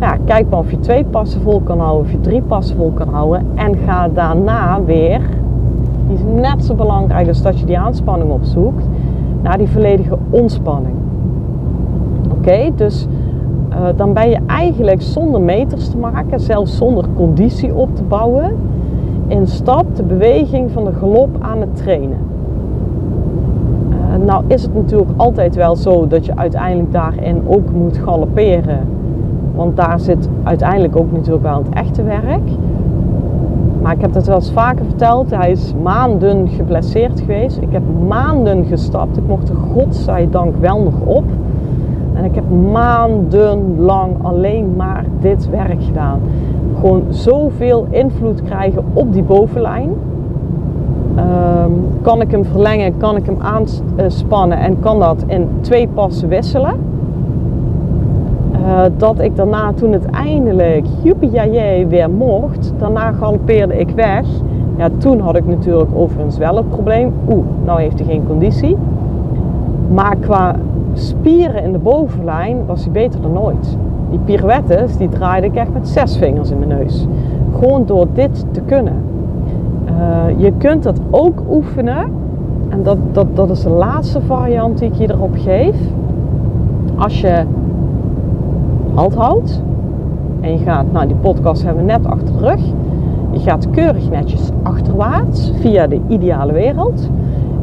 Ja, 0.00 0.16
kijk 0.24 0.50
maar 0.50 0.58
of 0.58 0.70
je 0.70 0.80
twee 0.80 1.04
passen 1.04 1.40
vol 1.40 1.60
kan 1.60 1.80
houden, 1.80 2.04
of 2.04 2.10
je 2.10 2.20
drie 2.20 2.42
passen 2.42 2.76
vol 2.76 2.90
kan 2.90 3.08
houden. 3.08 3.46
En 3.54 3.76
ga 3.76 4.08
daarna 4.08 4.84
weer, 4.84 5.20
die 6.08 6.16
is 6.16 6.40
net 6.40 6.64
zo 6.64 6.74
belangrijk 6.74 7.28
als 7.28 7.42
dat 7.42 7.60
je 7.60 7.66
die 7.66 7.78
aanspanning 7.78 8.30
opzoekt, 8.30 8.84
naar 9.42 9.58
die 9.58 9.68
volledige 9.68 10.18
ontspanning. 10.30 10.94
Oké, 12.30 12.70
dus 12.76 13.06
uh, 13.74 13.88
dan 13.96 14.12
ben 14.12 14.28
je 14.28 14.38
eigenlijk 14.46 15.02
zonder 15.02 15.40
meters 15.40 15.88
te 15.88 15.96
maken, 15.96 16.40
zelfs 16.40 16.76
zonder 16.76 17.04
conditie 17.16 17.74
op 17.74 17.96
te 17.96 18.02
bouwen, 18.02 18.56
in 19.26 19.46
stap 19.46 19.96
de 19.96 20.02
beweging 20.02 20.70
van 20.70 20.84
de 20.84 20.92
galop 20.92 21.28
aan 21.40 21.60
het 21.60 21.76
trainen. 21.76 22.18
Uh, 23.88 24.26
nou 24.26 24.44
is 24.46 24.62
het 24.62 24.74
natuurlijk 24.74 25.10
altijd 25.16 25.54
wel 25.54 25.76
zo 25.76 26.06
dat 26.06 26.26
je 26.26 26.36
uiteindelijk 26.36 26.92
daarin 26.92 27.42
ook 27.46 27.70
moet 27.72 27.96
galopperen. 27.96 28.80
Want 29.54 29.76
daar 29.76 30.00
zit 30.00 30.28
uiteindelijk 30.42 30.96
ook 30.96 31.12
natuurlijk 31.12 31.42
wel 31.42 31.62
het 31.64 31.74
echte 31.74 32.02
werk. 32.02 32.50
Maar 33.82 33.92
ik 33.92 34.00
heb 34.00 34.12
dat 34.12 34.26
wel 34.26 34.36
eens 34.36 34.52
vaker 34.52 34.84
verteld. 34.84 35.30
Hij 35.30 35.50
is 35.50 35.74
maanden 35.82 36.48
geblesseerd 36.48 37.20
geweest. 37.20 37.56
Ik 37.56 37.72
heb 37.72 37.82
maanden 38.08 38.64
gestapt. 38.64 39.16
Ik 39.16 39.26
mocht 39.26 39.48
er 39.48 39.54
godzijdank 39.54 40.56
wel 40.56 40.82
nog 40.82 41.00
op. 41.04 41.24
En 42.14 42.24
ik 42.24 42.34
heb 42.34 42.44
maandenlang 42.72 44.12
alleen 44.22 44.72
maar 44.76 45.04
dit 45.20 45.50
werk 45.50 45.82
gedaan. 45.82 46.20
Gewoon 46.80 47.02
zoveel 47.08 47.86
invloed 47.90 48.42
krijgen 48.42 48.84
op 48.92 49.12
die 49.12 49.22
bovenlijn. 49.22 49.90
Um, 51.16 51.86
kan 52.02 52.20
ik 52.20 52.30
hem 52.30 52.44
verlengen, 52.44 52.96
kan 52.96 53.16
ik 53.16 53.26
hem 53.26 53.38
aanspannen 53.40 54.58
en 54.58 54.80
kan 54.80 54.98
dat 54.98 55.24
in 55.26 55.48
twee 55.60 55.88
passen 55.88 56.28
wisselen. 56.28 56.74
dat 58.96 59.20
ik 59.20 59.36
daarna, 59.36 59.72
toen 59.72 59.92
het 59.92 60.04
eindelijk, 60.04 60.86
joepie 61.02 61.30
weer 61.88 62.10
mocht, 62.10 62.72
daarna 62.78 63.12
galoppeerde 63.12 63.78
ik 63.78 63.90
weg. 63.90 64.26
Ja, 64.76 64.88
toen 64.98 65.20
had 65.20 65.36
ik 65.36 65.46
natuurlijk 65.46 65.90
overigens 65.94 66.38
wel 66.38 66.56
het 66.56 66.68
probleem. 66.68 67.12
Oeh, 67.28 67.44
nou 67.64 67.80
heeft 67.80 67.98
hij 67.98 68.08
geen 68.08 68.26
conditie. 68.26 68.76
Maar 69.94 70.16
qua 70.16 70.54
spieren 70.94 71.62
in 71.62 71.72
de 71.72 71.78
bovenlijn 71.78 72.66
was 72.66 72.82
hij 72.82 72.92
beter 72.92 73.20
dan 73.20 73.38
ooit. 73.38 73.76
Die 74.10 74.18
pirouettes, 74.18 74.96
die 74.96 75.08
draaide 75.08 75.46
ik 75.46 75.54
echt 75.54 75.72
met 75.72 75.88
zes 75.88 76.16
vingers 76.16 76.50
in 76.50 76.58
mijn 76.58 76.78
neus. 76.80 77.06
Gewoon 77.58 77.86
door 77.86 78.06
dit 78.12 78.44
te 78.50 78.60
kunnen. 78.60 78.94
Uh, 79.88 80.24
je 80.36 80.52
kunt 80.58 80.82
dat 80.82 81.00
ook 81.10 81.42
oefenen. 81.50 82.12
En 82.68 82.82
dat, 82.82 82.96
dat, 83.12 83.26
dat 83.36 83.50
is 83.50 83.62
de 83.62 83.70
laatste 83.70 84.20
variant 84.20 84.78
die 84.78 84.88
ik 84.88 84.94
je 84.94 85.10
erop 85.10 85.34
geef. 85.36 85.76
Als 86.96 87.20
je 87.20 87.44
halt 88.94 89.14
houdt 89.14 89.62
en 90.40 90.52
je 90.52 90.58
gaat, 90.58 90.92
nou 90.92 91.06
die 91.06 91.16
podcast 91.16 91.62
hebben 91.62 91.86
we 91.86 91.92
net 91.92 92.06
achter 92.06 92.38
de 92.38 92.46
rug. 92.46 92.60
Je 93.30 93.38
gaat 93.38 93.70
keurig 93.70 94.10
netjes 94.10 94.50
achterwaarts 94.62 95.52
via 95.60 95.86
de 95.86 96.00
ideale 96.08 96.52
wereld. 96.52 97.10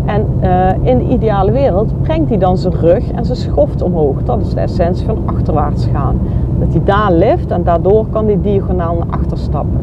En 0.05 0.25
uh, 0.43 0.67
in 0.81 0.97
de 0.97 1.07
ideale 1.07 1.51
wereld 1.51 2.01
brengt 2.01 2.29
hij 2.29 2.37
dan 2.37 2.57
zijn 2.57 2.73
rug 2.73 3.11
en 3.11 3.25
zijn 3.25 3.37
schoft 3.37 3.81
omhoog. 3.81 4.23
Dat 4.23 4.41
is 4.41 4.53
de 4.53 4.59
essentie 4.59 5.05
van 5.05 5.17
achterwaarts 5.25 5.85
gaan. 5.85 6.19
Dat 6.59 6.67
hij 6.71 6.81
daar 6.83 7.13
lift 7.13 7.51
en 7.51 7.63
daardoor 7.63 8.05
kan 8.09 8.25
hij 8.25 8.39
diagonaal 8.41 8.95
naar 8.95 9.19
achter 9.19 9.37
stappen. 9.37 9.79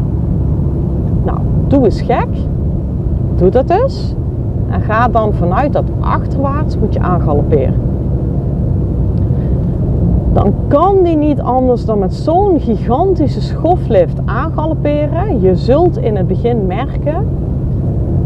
Nou, 1.24 1.38
doe 1.66 1.84
eens 1.84 2.00
gek. 2.00 2.28
Doe 3.36 3.50
dat 3.50 3.68
dus. 3.68 4.14
En 4.70 4.80
ga 4.80 5.08
dan 5.08 5.32
vanuit 5.32 5.72
dat 5.72 5.84
achterwaarts 6.00 6.78
moet 6.78 6.94
je 6.94 7.00
aangalopperen. 7.00 7.74
Dan 10.32 10.54
kan 10.68 11.02
die 11.02 11.16
niet 11.16 11.40
anders 11.40 11.84
dan 11.84 11.98
met 11.98 12.14
zo'n 12.14 12.60
gigantische 12.60 13.40
schoflift 13.40 14.20
aangalopperen. 14.24 15.40
Je 15.40 15.56
zult 15.56 15.98
in 15.98 16.16
het 16.16 16.26
begin 16.26 16.66
merken 16.66 17.26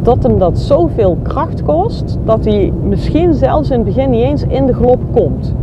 dat 0.02 0.22
hem 0.22 0.38
dat 0.38 0.58
zoveel 0.58 1.16
kracht 1.22 1.62
kost 1.62 2.18
dat 2.24 2.44
hij 2.44 2.72
misschien 2.88 3.34
zelfs 3.34 3.70
in 3.70 3.76
het 3.76 3.84
begin 3.84 4.10
niet 4.10 4.22
eens 4.22 4.42
in 4.42 4.66
de 4.66 4.74
glop 4.74 5.00
komt. 5.12 5.54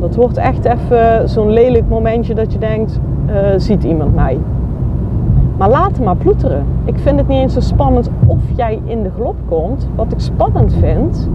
Dat 0.00 0.14
wordt 0.14 0.36
echt 0.36 0.64
even 0.64 1.28
zo'n 1.28 1.50
lelijk 1.50 1.88
momentje 1.88 2.34
dat 2.34 2.52
je 2.52 2.58
denkt, 2.58 3.00
uh, 3.28 3.34
ziet 3.56 3.84
iemand 3.84 4.14
mij? 4.14 4.38
Maar 5.56 5.70
laat 5.70 5.96
hem 5.96 6.04
maar 6.04 6.16
ploeteren. 6.16 6.64
Ik 6.84 6.98
vind 6.98 7.18
het 7.18 7.28
niet 7.28 7.38
eens 7.38 7.52
zo 7.52 7.60
spannend 7.60 8.10
of 8.26 8.38
jij 8.56 8.80
in 8.84 9.02
de 9.02 9.10
glop 9.16 9.36
komt. 9.48 9.88
Wat 9.94 10.12
ik 10.12 10.20
spannend 10.20 10.74
vind, 10.74 11.28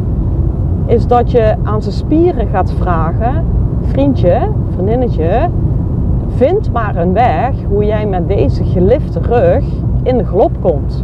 is 0.85 1.07
dat 1.07 1.31
je 1.31 1.55
aan 1.63 1.81
zijn 1.81 1.95
spieren 1.95 2.47
gaat 2.47 2.71
vragen: 2.71 3.45
vriendje, 3.81 4.47
vriendinnetje, 4.73 5.49
vind 6.27 6.71
maar 6.71 6.95
een 6.95 7.13
weg 7.13 7.53
hoe 7.69 7.85
jij 7.85 8.05
met 8.05 8.27
deze 8.27 8.63
gelifte 8.63 9.19
rug 9.19 9.63
in 10.03 10.17
de 10.17 10.25
glop 10.25 10.51
komt. 10.61 11.03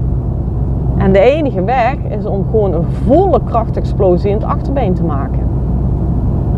En 0.98 1.12
de 1.12 1.20
enige 1.20 1.64
weg 1.64 1.96
is 2.18 2.26
om 2.26 2.46
gewoon 2.50 2.74
een 2.74 2.86
volle 3.06 3.40
krachtexplosie 3.44 4.30
in 4.30 4.36
het 4.36 4.46
achterbeen 4.46 4.94
te 4.94 5.04
maken. 5.04 5.40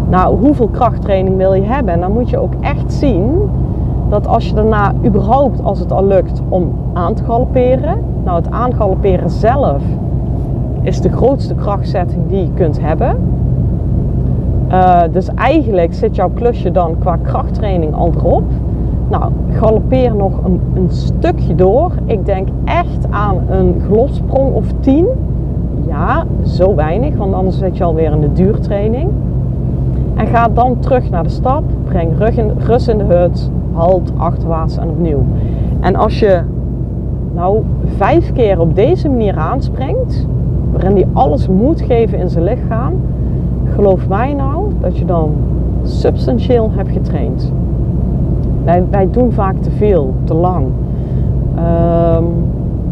Nou, 0.10 0.40
hoeveel 0.40 0.68
krachttraining 0.68 1.38
wil 1.38 1.54
je 1.54 1.66
hebben? 1.66 1.94
En 1.94 2.00
dan 2.00 2.12
moet 2.12 2.30
je 2.30 2.38
ook 2.38 2.54
echt 2.62 2.94
zien 2.94 3.50
dat 4.10 4.28
als 4.28 4.48
je 4.48 4.54
daarna 4.54 4.94
überhaupt, 5.06 5.64
als 5.64 5.80
het 5.80 5.92
al 5.92 6.06
lukt, 6.06 6.42
om 6.50 6.74
aan 6.94 7.14
te 7.14 7.24
galopperen. 7.24 8.04
Nou, 8.24 8.38
het 8.38 8.52
aangalopperen 8.52 9.30
zelf 9.30 9.82
is 10.82 11.02
de 11.02 11.10
grootste 11.10 11.56
krachtzetting 11.56 12.28
die 12.28 12.42
je 12.42 12.54
kunt 12.54 12.82
hebben. 12.82 13.18
Uh, 14.72 15.02
dus 15.12 15.34
eigenlijk 15.34 15.94
zit 15.94 16.16
jouw 16.16 16.30
klusje 16.30 16.72
dan 16.72 16.96
qua 17.00 17.18
krachttraining 17.22 17.94
al 17.94 18.12
erop. 18.18 18.44
Nou, 19.10 19.32
galoppeer 19.52 20.16
nog 20.16 20.44
een, 20.44 20.62
een, 20.74 20.90
stukje 20.90 21.56
door. 21.56 21.92
Ik 22.06 22.26
denk 22.26 22.48
echt 22.66 23.06
aan 23.10 23.38
een 23.50 23.82
glotsprong 23.86 24.54
of 24.54 24.66
10. 24.80 25.06
Ja, 25.88 26.26
zo 26.46 26.76
weinig, 26.76 27.16
want 27.16 27.34
anders 27.34 27.58
zit 27.58 27.78
je 27.78 27.84
alweer 27.84 28.12
in 28.12 28.22
de 28.22 28.34
duurtraining. 28.34 29.10
En 30.16 30.28
ga 30.28 30.48
dan 30.48 30.80
terug 30.80 31.10
naar 31.10 31.24
de 31.24 31.30
stap. 31.30 31.64
Breng 31.84 32.12
rust 32.58 32.88
in 32.88 32.98
de 32.98 33.04
hut. 33.04 33.50
Halt 33.74 34.12
achterwaarts 34.18 34.78
en 34.78 34.90
opnieuw. 34.90 35.24
En 35.80 35.96
als 35.96 36.20
je 36.20 36.42
nou 37.34 37.64
vijf 37.98 38.32
keer 38.32 38.60
op 38.60 38.76
deze 38.76 39.10
manier 39.10 39.38
aanspringt, 39.38 40.26
waarin 40.72 40.96
die 40.96 41.08
alles 41.14 41.48
moet 41.48 41.82
geven 41.82 42.18
in 42.18 42.30
zijn 42.30 42.44
lichaam, 42.44 42.94
geloof 43.76 44.08
mij 44.08 44.34
nou 44.34 44.72
dat 44.82 44.98
je 44.98 45.06
dan 45.06 45.34
substantieel 45.84 46.72
hebt 46.76 46.92
getraind. 46.92 47.52
Wij, 48.64 49.08
doen 49.12 49.32
vaak 49.32 49.56
te 49.58 49.72
veel, 49.72 50.14
te 50.24 50.34
lang. 50.34 50.66
Um, 52.16 52.26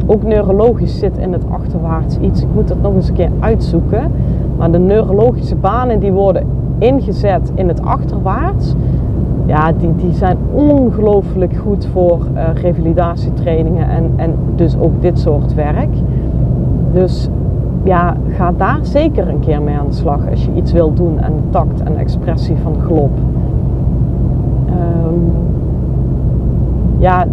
ook 0.05 0.23
neurologisch 0.23 0.99
zit 0.99 1.17
in 1.17 1.33
het 1.33 1.43
achterwaarts 1.49 2.17
iets. 2.17 2.41
Ik 2.41 2.47
moet 2.53 2.67
dat 2.67 2.81
nog 2.81 2.93
eens 2.93 3.07
een 3.07 3.15
keer 3.15 3.31
uitzoeken. 3.39 4.11
Maar 4.57 4.71
de 4.71 4.79
neurologische 4.79 5.55
banen 5.55 5.99
die 5.99 6.11
worden 6.11 6.43
ingezet 6.77 7.51
in 7.55 7.67
het 7.67 7.81
achterwaarts. 7.81 8.75
Ja, 9.45 9.71
die, 9.71 9.95
die 9.95 10.13
zijn 10.13 10.37
ongelooflijk 10.51 11.55
goed 11.55 11.87
voor 11.93 12.19
uh, 12.33 12.43
revalidatietrainingen 12.61 13.89
en, 13.89 14.11
en 14.15 14.33
dus 14.55 14.77
ook 14.79 15.01
dit 15.01 15.19
soort 15.19 15.53
werk. 15.53 15.95
Dus 16.93 17.29
ja, 17.83 18.15
ga 18.27 18.51
daar 18.57 18.79
zeker 18.81 19.29
een 19.29 19.39
keer 19.39 19.61
mee 19.61 19.75
aan 19.75 19.87
de 19.87 19.93
slag 19.93 20.29
als 20.29 20.45
je 20.45 20.51
iets 20.55 20.71
wilt 20.71 20.97
doen 20.97 21.15
de 21.15 21.49
tact 21.49 21.81
en 21.83 21.97
expressie 21.97 22.55
van 22.63 22.73
de 22.73 22.79
glop. 22.79 23.11
Um, 24.69 25.31
ja, 27.07 27.25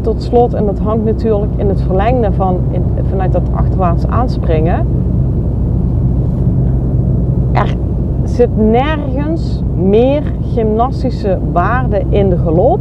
tot 0.00 0.22
slot, 0.22 0.54
en 0.54 0.66
dat 0.66 0.78
hangt 0.78 1.04
natuurlijk 1.04 1.52
in 1.56 1.68
het 1.68 1.82
verlengde 1.82 2.32
van 2.32 2.58
vanuit 3.10 3.32
dat 3.32 3.42
achterwaarts 3.54 4.06
aanspringen. 4.06 4.86
Er 7.52 7.76
zit 8.24 8.56
nergens 8.56 9.62
meer 9.76 10.22
gymnastische 10.52 11.38
waarde 11.52 12.02
in 12.08 12.28
de 12.28 12.36
galop 12.36 12.80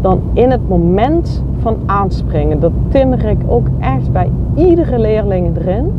dan 0.00 0.20
in 0.32 0.50
het 0.50 0.68
moment 0.68 1.42
van 1.60 1.76
aanspringen. 1.86 2.60
Dat 2.60 2.72
timmer 2.88 3.24
ik 3.24 3.38
ook 3.46 3.66
echt 3.78 4.12
bij 4.12 4.28
iedere 4.54 4.98
leerling 4.98 5.56
erin. 5.56 5.92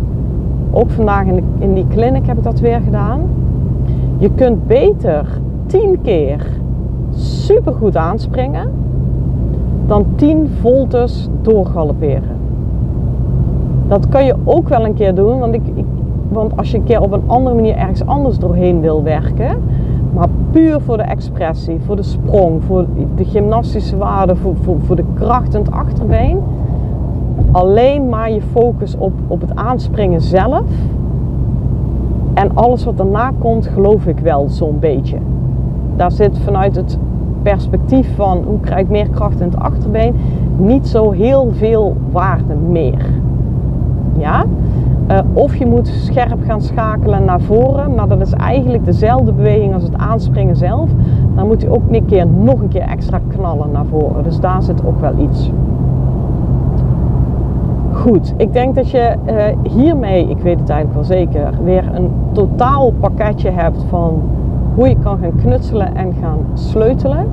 Ook 0.72 0.90
vandaag 0.90 1.26
in, 1.26 1.44
in 1.60 1.74
die 1.74 1.88
clinic 1.88 2.26
heb 2.26 2.38
ik 2.38 2.44
dat 2.44 2.60
weer 2.60 2.80
gedaan. 2.84 3.22
Je 4.18 4.30
kunt 4.36 4.68
beter 4.68 5.26
tien 5.66 6.02
keer 6.02 6.46
supergoed 7.16 7.98
aanspringen 7.98 8.85
dan 9.88 10.06
10 10.16 10.50
voltes 10.62 11.30
doorgalopperen. 11.42 12.38
Dat 13.88 14.10
kan 14.10 14.26
je 14.26 14.36
ook 14.44 14.70
wel 14.70 14.86
een 14.86 14.94
keer 14.94 15.16
doen, 15.16 15.40
want, 15.40 15.54
ik, 15.54 15.62
want 16.30 16.58
als 16.58 16.72
je 16.72 16.78
een 16.78 16.84
keer 16.84 17.02
op 17.02 17.12
een 17.12 17.24
andere 17.28 17.56
manier 17.56 17.76
ergens 17.76 18.06
anders 18.06 18.38
doorheen 18.38 18.82
wil 18.82 19.04
werken, 19.04 19.58
maar 20.14 20.28
puur 20.52 20.82
voor 20.82 20.98
de 20.98 21.04
expressie, 21.04 21.80
voor 21.86 21.96
de 21.96 22.04
sprong, 22.04 22.64
voor 22.64 22.86
de 23.16 23.26
gymnastische 23.26 23.98
waarde, 23.98 24.36
voor, 24.36 24.56
voor, 24.56 24.80
voor 24.80 24.96
de 24.96 25.06
kracht 25.14 25.54
in 25.54 25.60
het 25.60 25.72
achterbeen, 25.72 26.40
alleen 27.52 28.10
maar 28.10 28.32
je 28.32 28.42
focus 28.42 28.98
op, 28.98 29.14
op 29.28 29.42
het 29.42 29.56
aanspringen 29.56 30.22
zelf. 30.22 30.64
En 32.34 32.52
alles 32.54 32.84
wat 32.86 32.98
daarna 32.98 33.32
komt, 33.40 33.68
geloof 33.68 34.06
ik 34.06 34.20
wel 34.20 34.50
zo'n 34.50 34.80
beetje. 34.80 35.18
Daar 35.96 36.12
zit 36.12 36.38
vanuit 36.38 36.76
het 36.76 36.98
perspectief 37.52 38.16
van 38.16 38.44
hoe 38.48 38.60
krijg 38.60 38.82
ik 38.82 38.90
meer 38.90 39.10
kracht 39.10 39.40
in 39.40 39.48
het 39.48 39.60
achterbeen, 39.60 40.16
niet 40.58 40.88
zo 40.88 41.12
heel 41.12 41.52
veel 41.52 41.96
waarde 42.12 42.56
meer. 42.70 43.06
Ja? 44.18 44.46
Uh, 45.12 45.20
of 45.34 45.56
je 45.56 45.66
moet 45.66 45.88
scherp 45.88 46.40
gaan 46.46 46.62
schakelen 46.62 47.26
naar 47.26 47.42
voren, 47.42 47.96
maar 47.96 48.08
dat 48.08 48.22
is 48.22 48.34
eigenlijk 48.34 48.86
dezelfde 48.86 49.32
beweging 49.32 49.74
als 49.74 49.84
het 49.84 49.98
aanspringen 49.98 50.56
zelf. 50.56 50.90
Dan 51.36 51.48
moet 51.48 51.62
je 51.62 51.70
ook 51.70 51.82
een 51.92 52.06
keer 52.06 52.28
nog 52.28 52.62
een 52.62 52.68
keer 52.68 52.82
extra 52.82 53.20
knallen 53.28 53.72
naar 53.72 53.86
voren. 53.86 54.24
Dus 54.24 54.40
daar 54.40 54.64
zit 54.64 54.86
ook 54.86 55.00
wel 55.00 55.14
iets. 55.18 55.52
Goed, 57.92 58.34
ik 58.38 58.54
denk 58.54 58.76
dat 58.76 58.90
je 58.90 59.16
uh, 59.30 59.72
hiermee, 59.72 60.30
ik 60.30 60.38
weet 60.38 60.60
het 60.60 60.70
eigenlijk 60.70 61.08
wel 61.08 61.18
zeker, 61.18 61.50
weer 61.64 61.90
een 61.94 62.10
totaal 62.32 62.92
pakketje 63.00 63.50
hebt 63.50 63.84
van 63.90 64.22
hoe 64.76 64.90
je 64.90 64.96
kan 65.04 65.18
gaan 65.18 65.36
knutselen 65.36 65.96
en 65.96 66.14
gaan 66.22 66.40
sleutelen. 66.54 67.28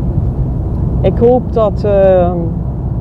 Ik 1.01 1.19
hoop 1.19 1.53
dat, 1.53 1.83
uh, 1.85 1.91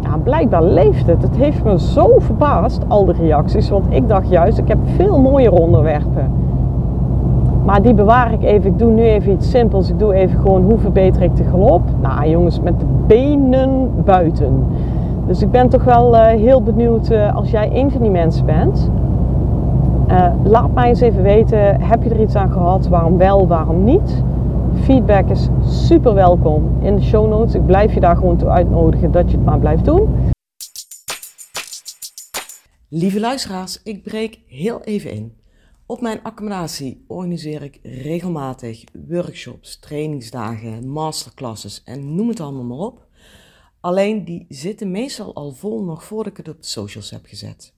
ja, 0.01 0.17
blijkbaar 0.23 0.63
leeft 0.63 1.07
het. 1.07 1.21
Het 1.21 1.37
heeft 1.37 1.63
me 1.63 1.79
zo 1.79 2.15
verbaasd, 2.17 2.83
al 2.87 3.05
de 3.05 3.13
reacties. 3.13 3.69
Want 3.69 3.85
ik 3.89 4.07
dacht 4.07 4.29
juist, 4.29 4.57
ik 4.57 4.67
heb 4.67 4.77
veel 4.95 5.19
mooiere 5.19 5.59
onderwerpen. 5.59 6.31
Maar 7.65 7.81
die 7.81 7.93
bewaar 7.93 8.33
ik 8.33 8.43
even. 8.43 8.69
Ik 8.69 8.79
doe 8.79 8.91
nu 8.91 9.01
even 9.01 9.31
iets 9.31 9.49
simpels. 9.49 9.89
Ik 9.89 9.99
doe 9.99 10.13
even 10.13 10.39
gewoon 10.39 10.63
hoe 10.63 10.77
verbeter 10.77 11.21
ik 11.21 11.35
de 11.35 11.43
galop. 11.43 11.81
Nou 12.01 12.29
jongens, 12.29 12.59
met 12.59 12.79
de 12.79 12.85
benen 13.07 13.89
buiten. 14.05 14.63
Dus 15.27 15.41
ik 15.41 15.51
ben 15.51 15.69
toch 15.69 15.83
wel 15.83 16.15
uh, 16.15 16.25
heel 16.25 16.61
benieuwd 16.61 17.11
uh, 17.11 17.35
als 17.35 17.51
jij 17.51 17.69
een 17.73 17.91
van 17.91 18.01
die 18.01 18.11
mensen 18.11 18.45
bent. 18.45 18.89
Uh, 20.07 20.25
laat 20.43 20.73
mij 20.73 20.87
eens 20.87 21.01
even 21.01 21.23
weten, 21.23 21.81
heb 21.81 22.03
je 22.03 22.09
er 22.09 22.21
iets 22.21 22.35
aan 22.35 22.51
gehad? 22.51 22.87
Waarom 22.87 23.17
wel, 23.17 23.47
waarom 23.47 23.83
niet? 23.83 24.23
Feedback 24.79 25.29
is 25.29 25.47
super 25.85 26.13
welkom 26.13 26.83
in 26.83 26.95
de 26.95 27.01
show 27.01 27.29
notes. 27.29 27.53
Ik 27.53 27.65
blijf 27.65 27.93
je 27.93 27.99
daar 27.99 28.15
gewoon 28.15 28.37
toe 28.37 28.49
uitnodigen 28.49 29.11
dat 29.11 29.31
je 29.31 29.37
het 29.37 29.45
maar 29.45 29.59
blijft 29.59 29.85
doen. 29.85 30.31
Lieve 32.89 33.19
luisteraars, 33.19 33.81
ik 33.83 34.03
breek 34.03 34.39
heel 34.47 34.81
even 34.83 35.11
in. 35.11 35.37
Op 35.85 36.01
mijn 36.01 36.23
accommodatie 36.23 37.03
organiseer 37.07 37.63
ik 37.63 37.79
regelmatig 37.83 38.83
workshops, 39.07 39.79
trainingsdagen, 39.79 40.89
masterclasses 40.89 41.83
en 41.83 42.15
noem 42.15 42.27
het 42.27 42.39
allemaal 42.39 42.63
maar 42.63 42.87
op. 42.87 43.07
Alleen 43.79 44.25
die 44.25 44.45
zitten 44.49 44.91
meestal 44.91 45.35
al 45.35 45.51
vol 45.51 45.83
nog 45.83 46.03
voordat 46.03 46.31
ik 46.31 46.37
het 46.37 46.55
op 46.55 46.61
de 46.61 46.67
socials 46.67 47.09
heb 47.09 47.25
gezet. 47.25 47.73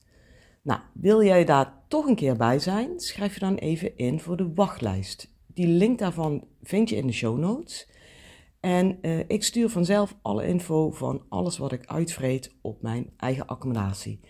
Nou, 0.62 0.80
wil 0.92 1.22
jij 1.22 1.44
daar 1.44 1.72
toch 1.88 2.06
een 2.06 2.14
keer 2.14 2.36
bij 2.36 2.58
zijn? 2.58 3.00
Schrijf 3.00 3.34
je 3.34 3.40
dan 3.40 3.54
even 3.54 3.96
in 3.96 4.20
voor 4.20 4.36
de 4.36 4.52
wachtlijst. 4.54 5.33
Die 5.54 5.66
link 5.66 5.98
daarvan 5.98 6.44
vind 6.62 6.88
je 6.88 6.96
in 6.96 7.06
de 7.06 7.12
show 7.12 7.38
notes. 7.38 7.88
En 8.60 8.98
uh, 9.02 9.18
ik 9.26 9.42
stuur 9.42 9.68
vanzelf 9.68 10.16
alle 10.22 10.46
info 10.46 10.90
van 10.90 11.22
alles 11.28 11.58
wat 11.58 11.72
ik 11.72 11.86
uitvreet 11.86 12.54
op 12.60 12.82
mijn 12.82 13.10
eigen 13.16 13.46
accommodatie. 13.46 14.20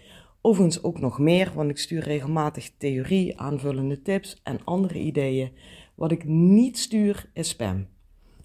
Overigens 0.41 0.83
ook 0.83 1.01
nog 1.01 1.19
meer, 1.19 1.53
want 1.55 1.71
ik 1.71 1.79
stuur 1.79 2.03
regelmatig 2.03 2.71
theorie, 2.79 3.41
aanvullende 3.41 4.03
tips 4.03 4.41
en 4.43 4.65
andere 4.65 4.99
ideeën. 4.99 5.53
Wat 5.95 6.13
ik 6.13 6.25
niet 6.25 6.79
stuur 6.79 7.31
is 7.33 7.49
spam. 7.49 7.87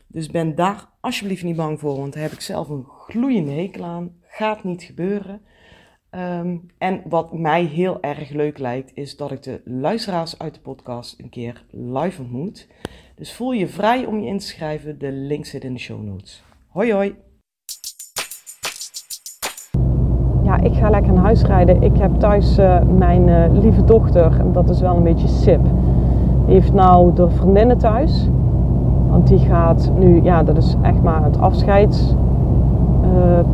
Dus 0.08 0.28
ben 0.28 0.56
daar 0.56 0.90
alsjeblieft 1.00 1.44
niet 1.44 1.56
bang 1.56 1.80
voor, 1.80 1.98
want 1.98 2.14
daar 2.14 2.22
heb 2.22 2.32
ik 2.32 2.42
zelf 2.42 2.70
een 2.70 2.86
gloeiende 2.86 3.52
hekel 3.52 3.84
aan. 3.84 4.16
Gaat 4.22 4.64
niet 4.64 4.84
gebeuren. 4.84 5.42
Ehm, 6.10 6.58
en 6.78 7.02
wat 7.10 7.34
mij 7.34 7.64
heel 7.64 8.02
erg 8.02 8.30
leuk 8.30 8.58
lijkt, 8.58 8.92
is 8.94 9.18
dat 9.18 9.32
ik 9.32 9.44
de 9.44 9.62
luisteraars 9.66 10.40
uit 10.40 10.54
de 10.54 10.60
podcast 10.60 11.20
een 11.20 11.30
keer 11.30 11.64
live 11.72 12.22
ontmoet. 12.22 12.68
Dus 13.16 13.34
voel 13.34 13.52
je 13.52 13.68
vrij 13.68 14.06
om 14.06 14.20
je 14.20 14.28
in 14.28 14.38
te 14.38 14.46
schrijven. 14.46 15.00
De 15.00 15.12
link 15.12 15.46
zit 15.46 15.64
in 15.64 15.74
de 15.74 15.80
show 15.80 16.04
notes. 16.04 16.44
Hoi 16.68 16.94
hoi! 16.94 17.16
Ja, 20.44 20.60
ik 20.62 20.74
ga 20.74 20.90
lekker 20.90 21.14
naar 21.14 21.24
huis 21.24 21.44
rijden. 21.44 21.82
Ik 21.82 21.98
heb 21.98 22.20
thuis 22.20 22.58
uh, 22.58 22.84
mijn 22.84 23.28
uh, 23.28 23.62
lieve 23.62 23.84
dochter, 23.84 24.40
en 24.40 24.52
dat 24.52 24.70
is 24.70 24.82
wel 24.82 24.96
een 24.96 25.04
beetje 25.04 25.28
sip. 25.28 25.64
Die 26.46 26.54
heeft 26.54 26.74
nou 26.74 27.14
de 27.16 27.30
vriendinnen 27.30 27.78
thuis. 27.78 28.28
Want 29.10 29.28
die 29.28 29.40
gaat 29.40 29.92
nu, 29.98 30.24
ja, 30.24 30.44
dat 30.44 30.58
is 30.58 30.76
echt 30.82 31.02
maar 31.02 31.24
het 31.24 31.38
afscheids 31.38 32.16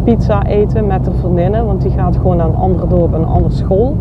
pizza 0.04 0.46
eten 0.46 0.88
met 0.88 1.06
de 1.06 1.12
vriendinnen. 1.20 1.66
Want 1.66 1.82
die 1.82 1.92
gaat 1.92 2.16
gewoon 2.16 2.38
naar 2.38 2.48
een 2.48 2.56
andere 2.56 2.88
dorp 2.88 3.14
en 3.14 3.20
een 3.20 3.28
andere 3.28 3.54
school. 3.54 3.96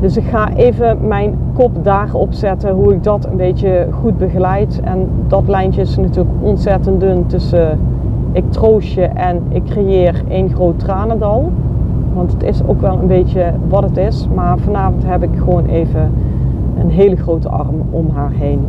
Dus 0.00 0.16
ik 0.16 0.24
ga 0.24 0.54
even 0.54 1.06
mijn 1.06 1.38
kop 1.52 1.84
daar 1.84 2.08
opzetten 2.12 2.70
hoe 2.70 2.94
ik 2.94 3.02
dat 3.02 3.26
een 3.26 3.36
beetje 3.36 3.86
goed 3.90 4.18
begeleid. 4.18 4.80
En 4.84 5.08
dat 5.26 5.42
lijntje 5.46 5.80
is 5.80 5.96
natuurlijk 5.96 6.34
ontzettend 6.40 7.00
dun 7.00 7.26
tussen 7.26 7.78
ik 8.32 8.52
troost 8.52 8.92
je 8.92 9.02
en 9.02 9.42
ik 9.48 9.64
creëer 9.64 10.22
één 10.28 10.50
groot 10.50 10.78
tranendal. 10.78 11.50
Want 12.14 12.32
het 12.32 12.42
is 12.42 12.62
ook 12.66 12.80
wel 12.80 12.98
een 12.98 13.06
beetje 13.06 13.52
wat 13.68 13.82
het 13.82 13.96
is. 13.96 14.28
Maar 14.34 14.58
vanavond 14.58 15.02
heb 15.06 15.22
ik 15.22 15.30
gewoon 15.38 15.66
even 15.66 16.12
een 16.80 16.90
hele 16.90 17.16
grote 17.16 17.48
arm 17.48 17.74
om 17.90 18.08
haar 18.14 18.30
heen. 18.32 18.60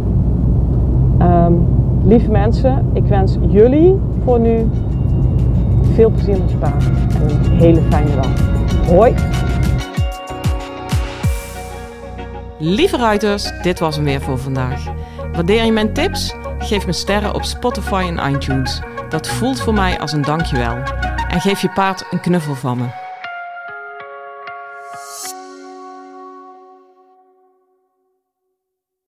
Um, 1.22 1.66
lieve 2.04 2.32
mensen, 2.32 2.86
ik 2.94 3.06
wens 3.06 3.38
jullie 3.48 4.00
voor 4.24 4.40
nu 4.40 4.68
veel 5.94 6.10
plezier 6.10 6.40
met 6.40 6.52
je 6.52 6.58
paard 6.58 6.84
en 7.16 7.30
een 7.30 7.58
hele 7.58 7.82
fijne 7.90 8.16
dag. 8.16 8.28
Hoi! 8.88 9.16
Lieve 12.58 12.98
ruiters, 12.98 13.52
dit 13.62 13.80
was 13.80 13.96
hem 13.96 14.06
weer 14.06 14.22
voor 14.22 14.38
vandaag. 14.38 14.84
Waardeer 15.32 15.64
je 15.64 15.72
mijn 15.72 15.94
tips? 15.94 16.36
Geef 16.60 16.86
me 16.86 16.94
sterren 16.94 17.34
op 17.34 17.44
Spotify 17.44 18.12
en 18.16 18.34
iTunes. 18.34 18.82
Dat 19.10 19.28
voelt 19.28 19.62
voor 19.62 19.74
mij 19.74 20.00
als 20.00 20.12
een 20.12 20.22
dankjewel. 20.22 20.78
En 21.30 21.42
geef 21.42 21.62
je 21.62 21.70
paard 21.70 22.06
een 22.12 22.20
knuffel 22.20 22.56
van 22.56 22.78
me. 22.78 23.09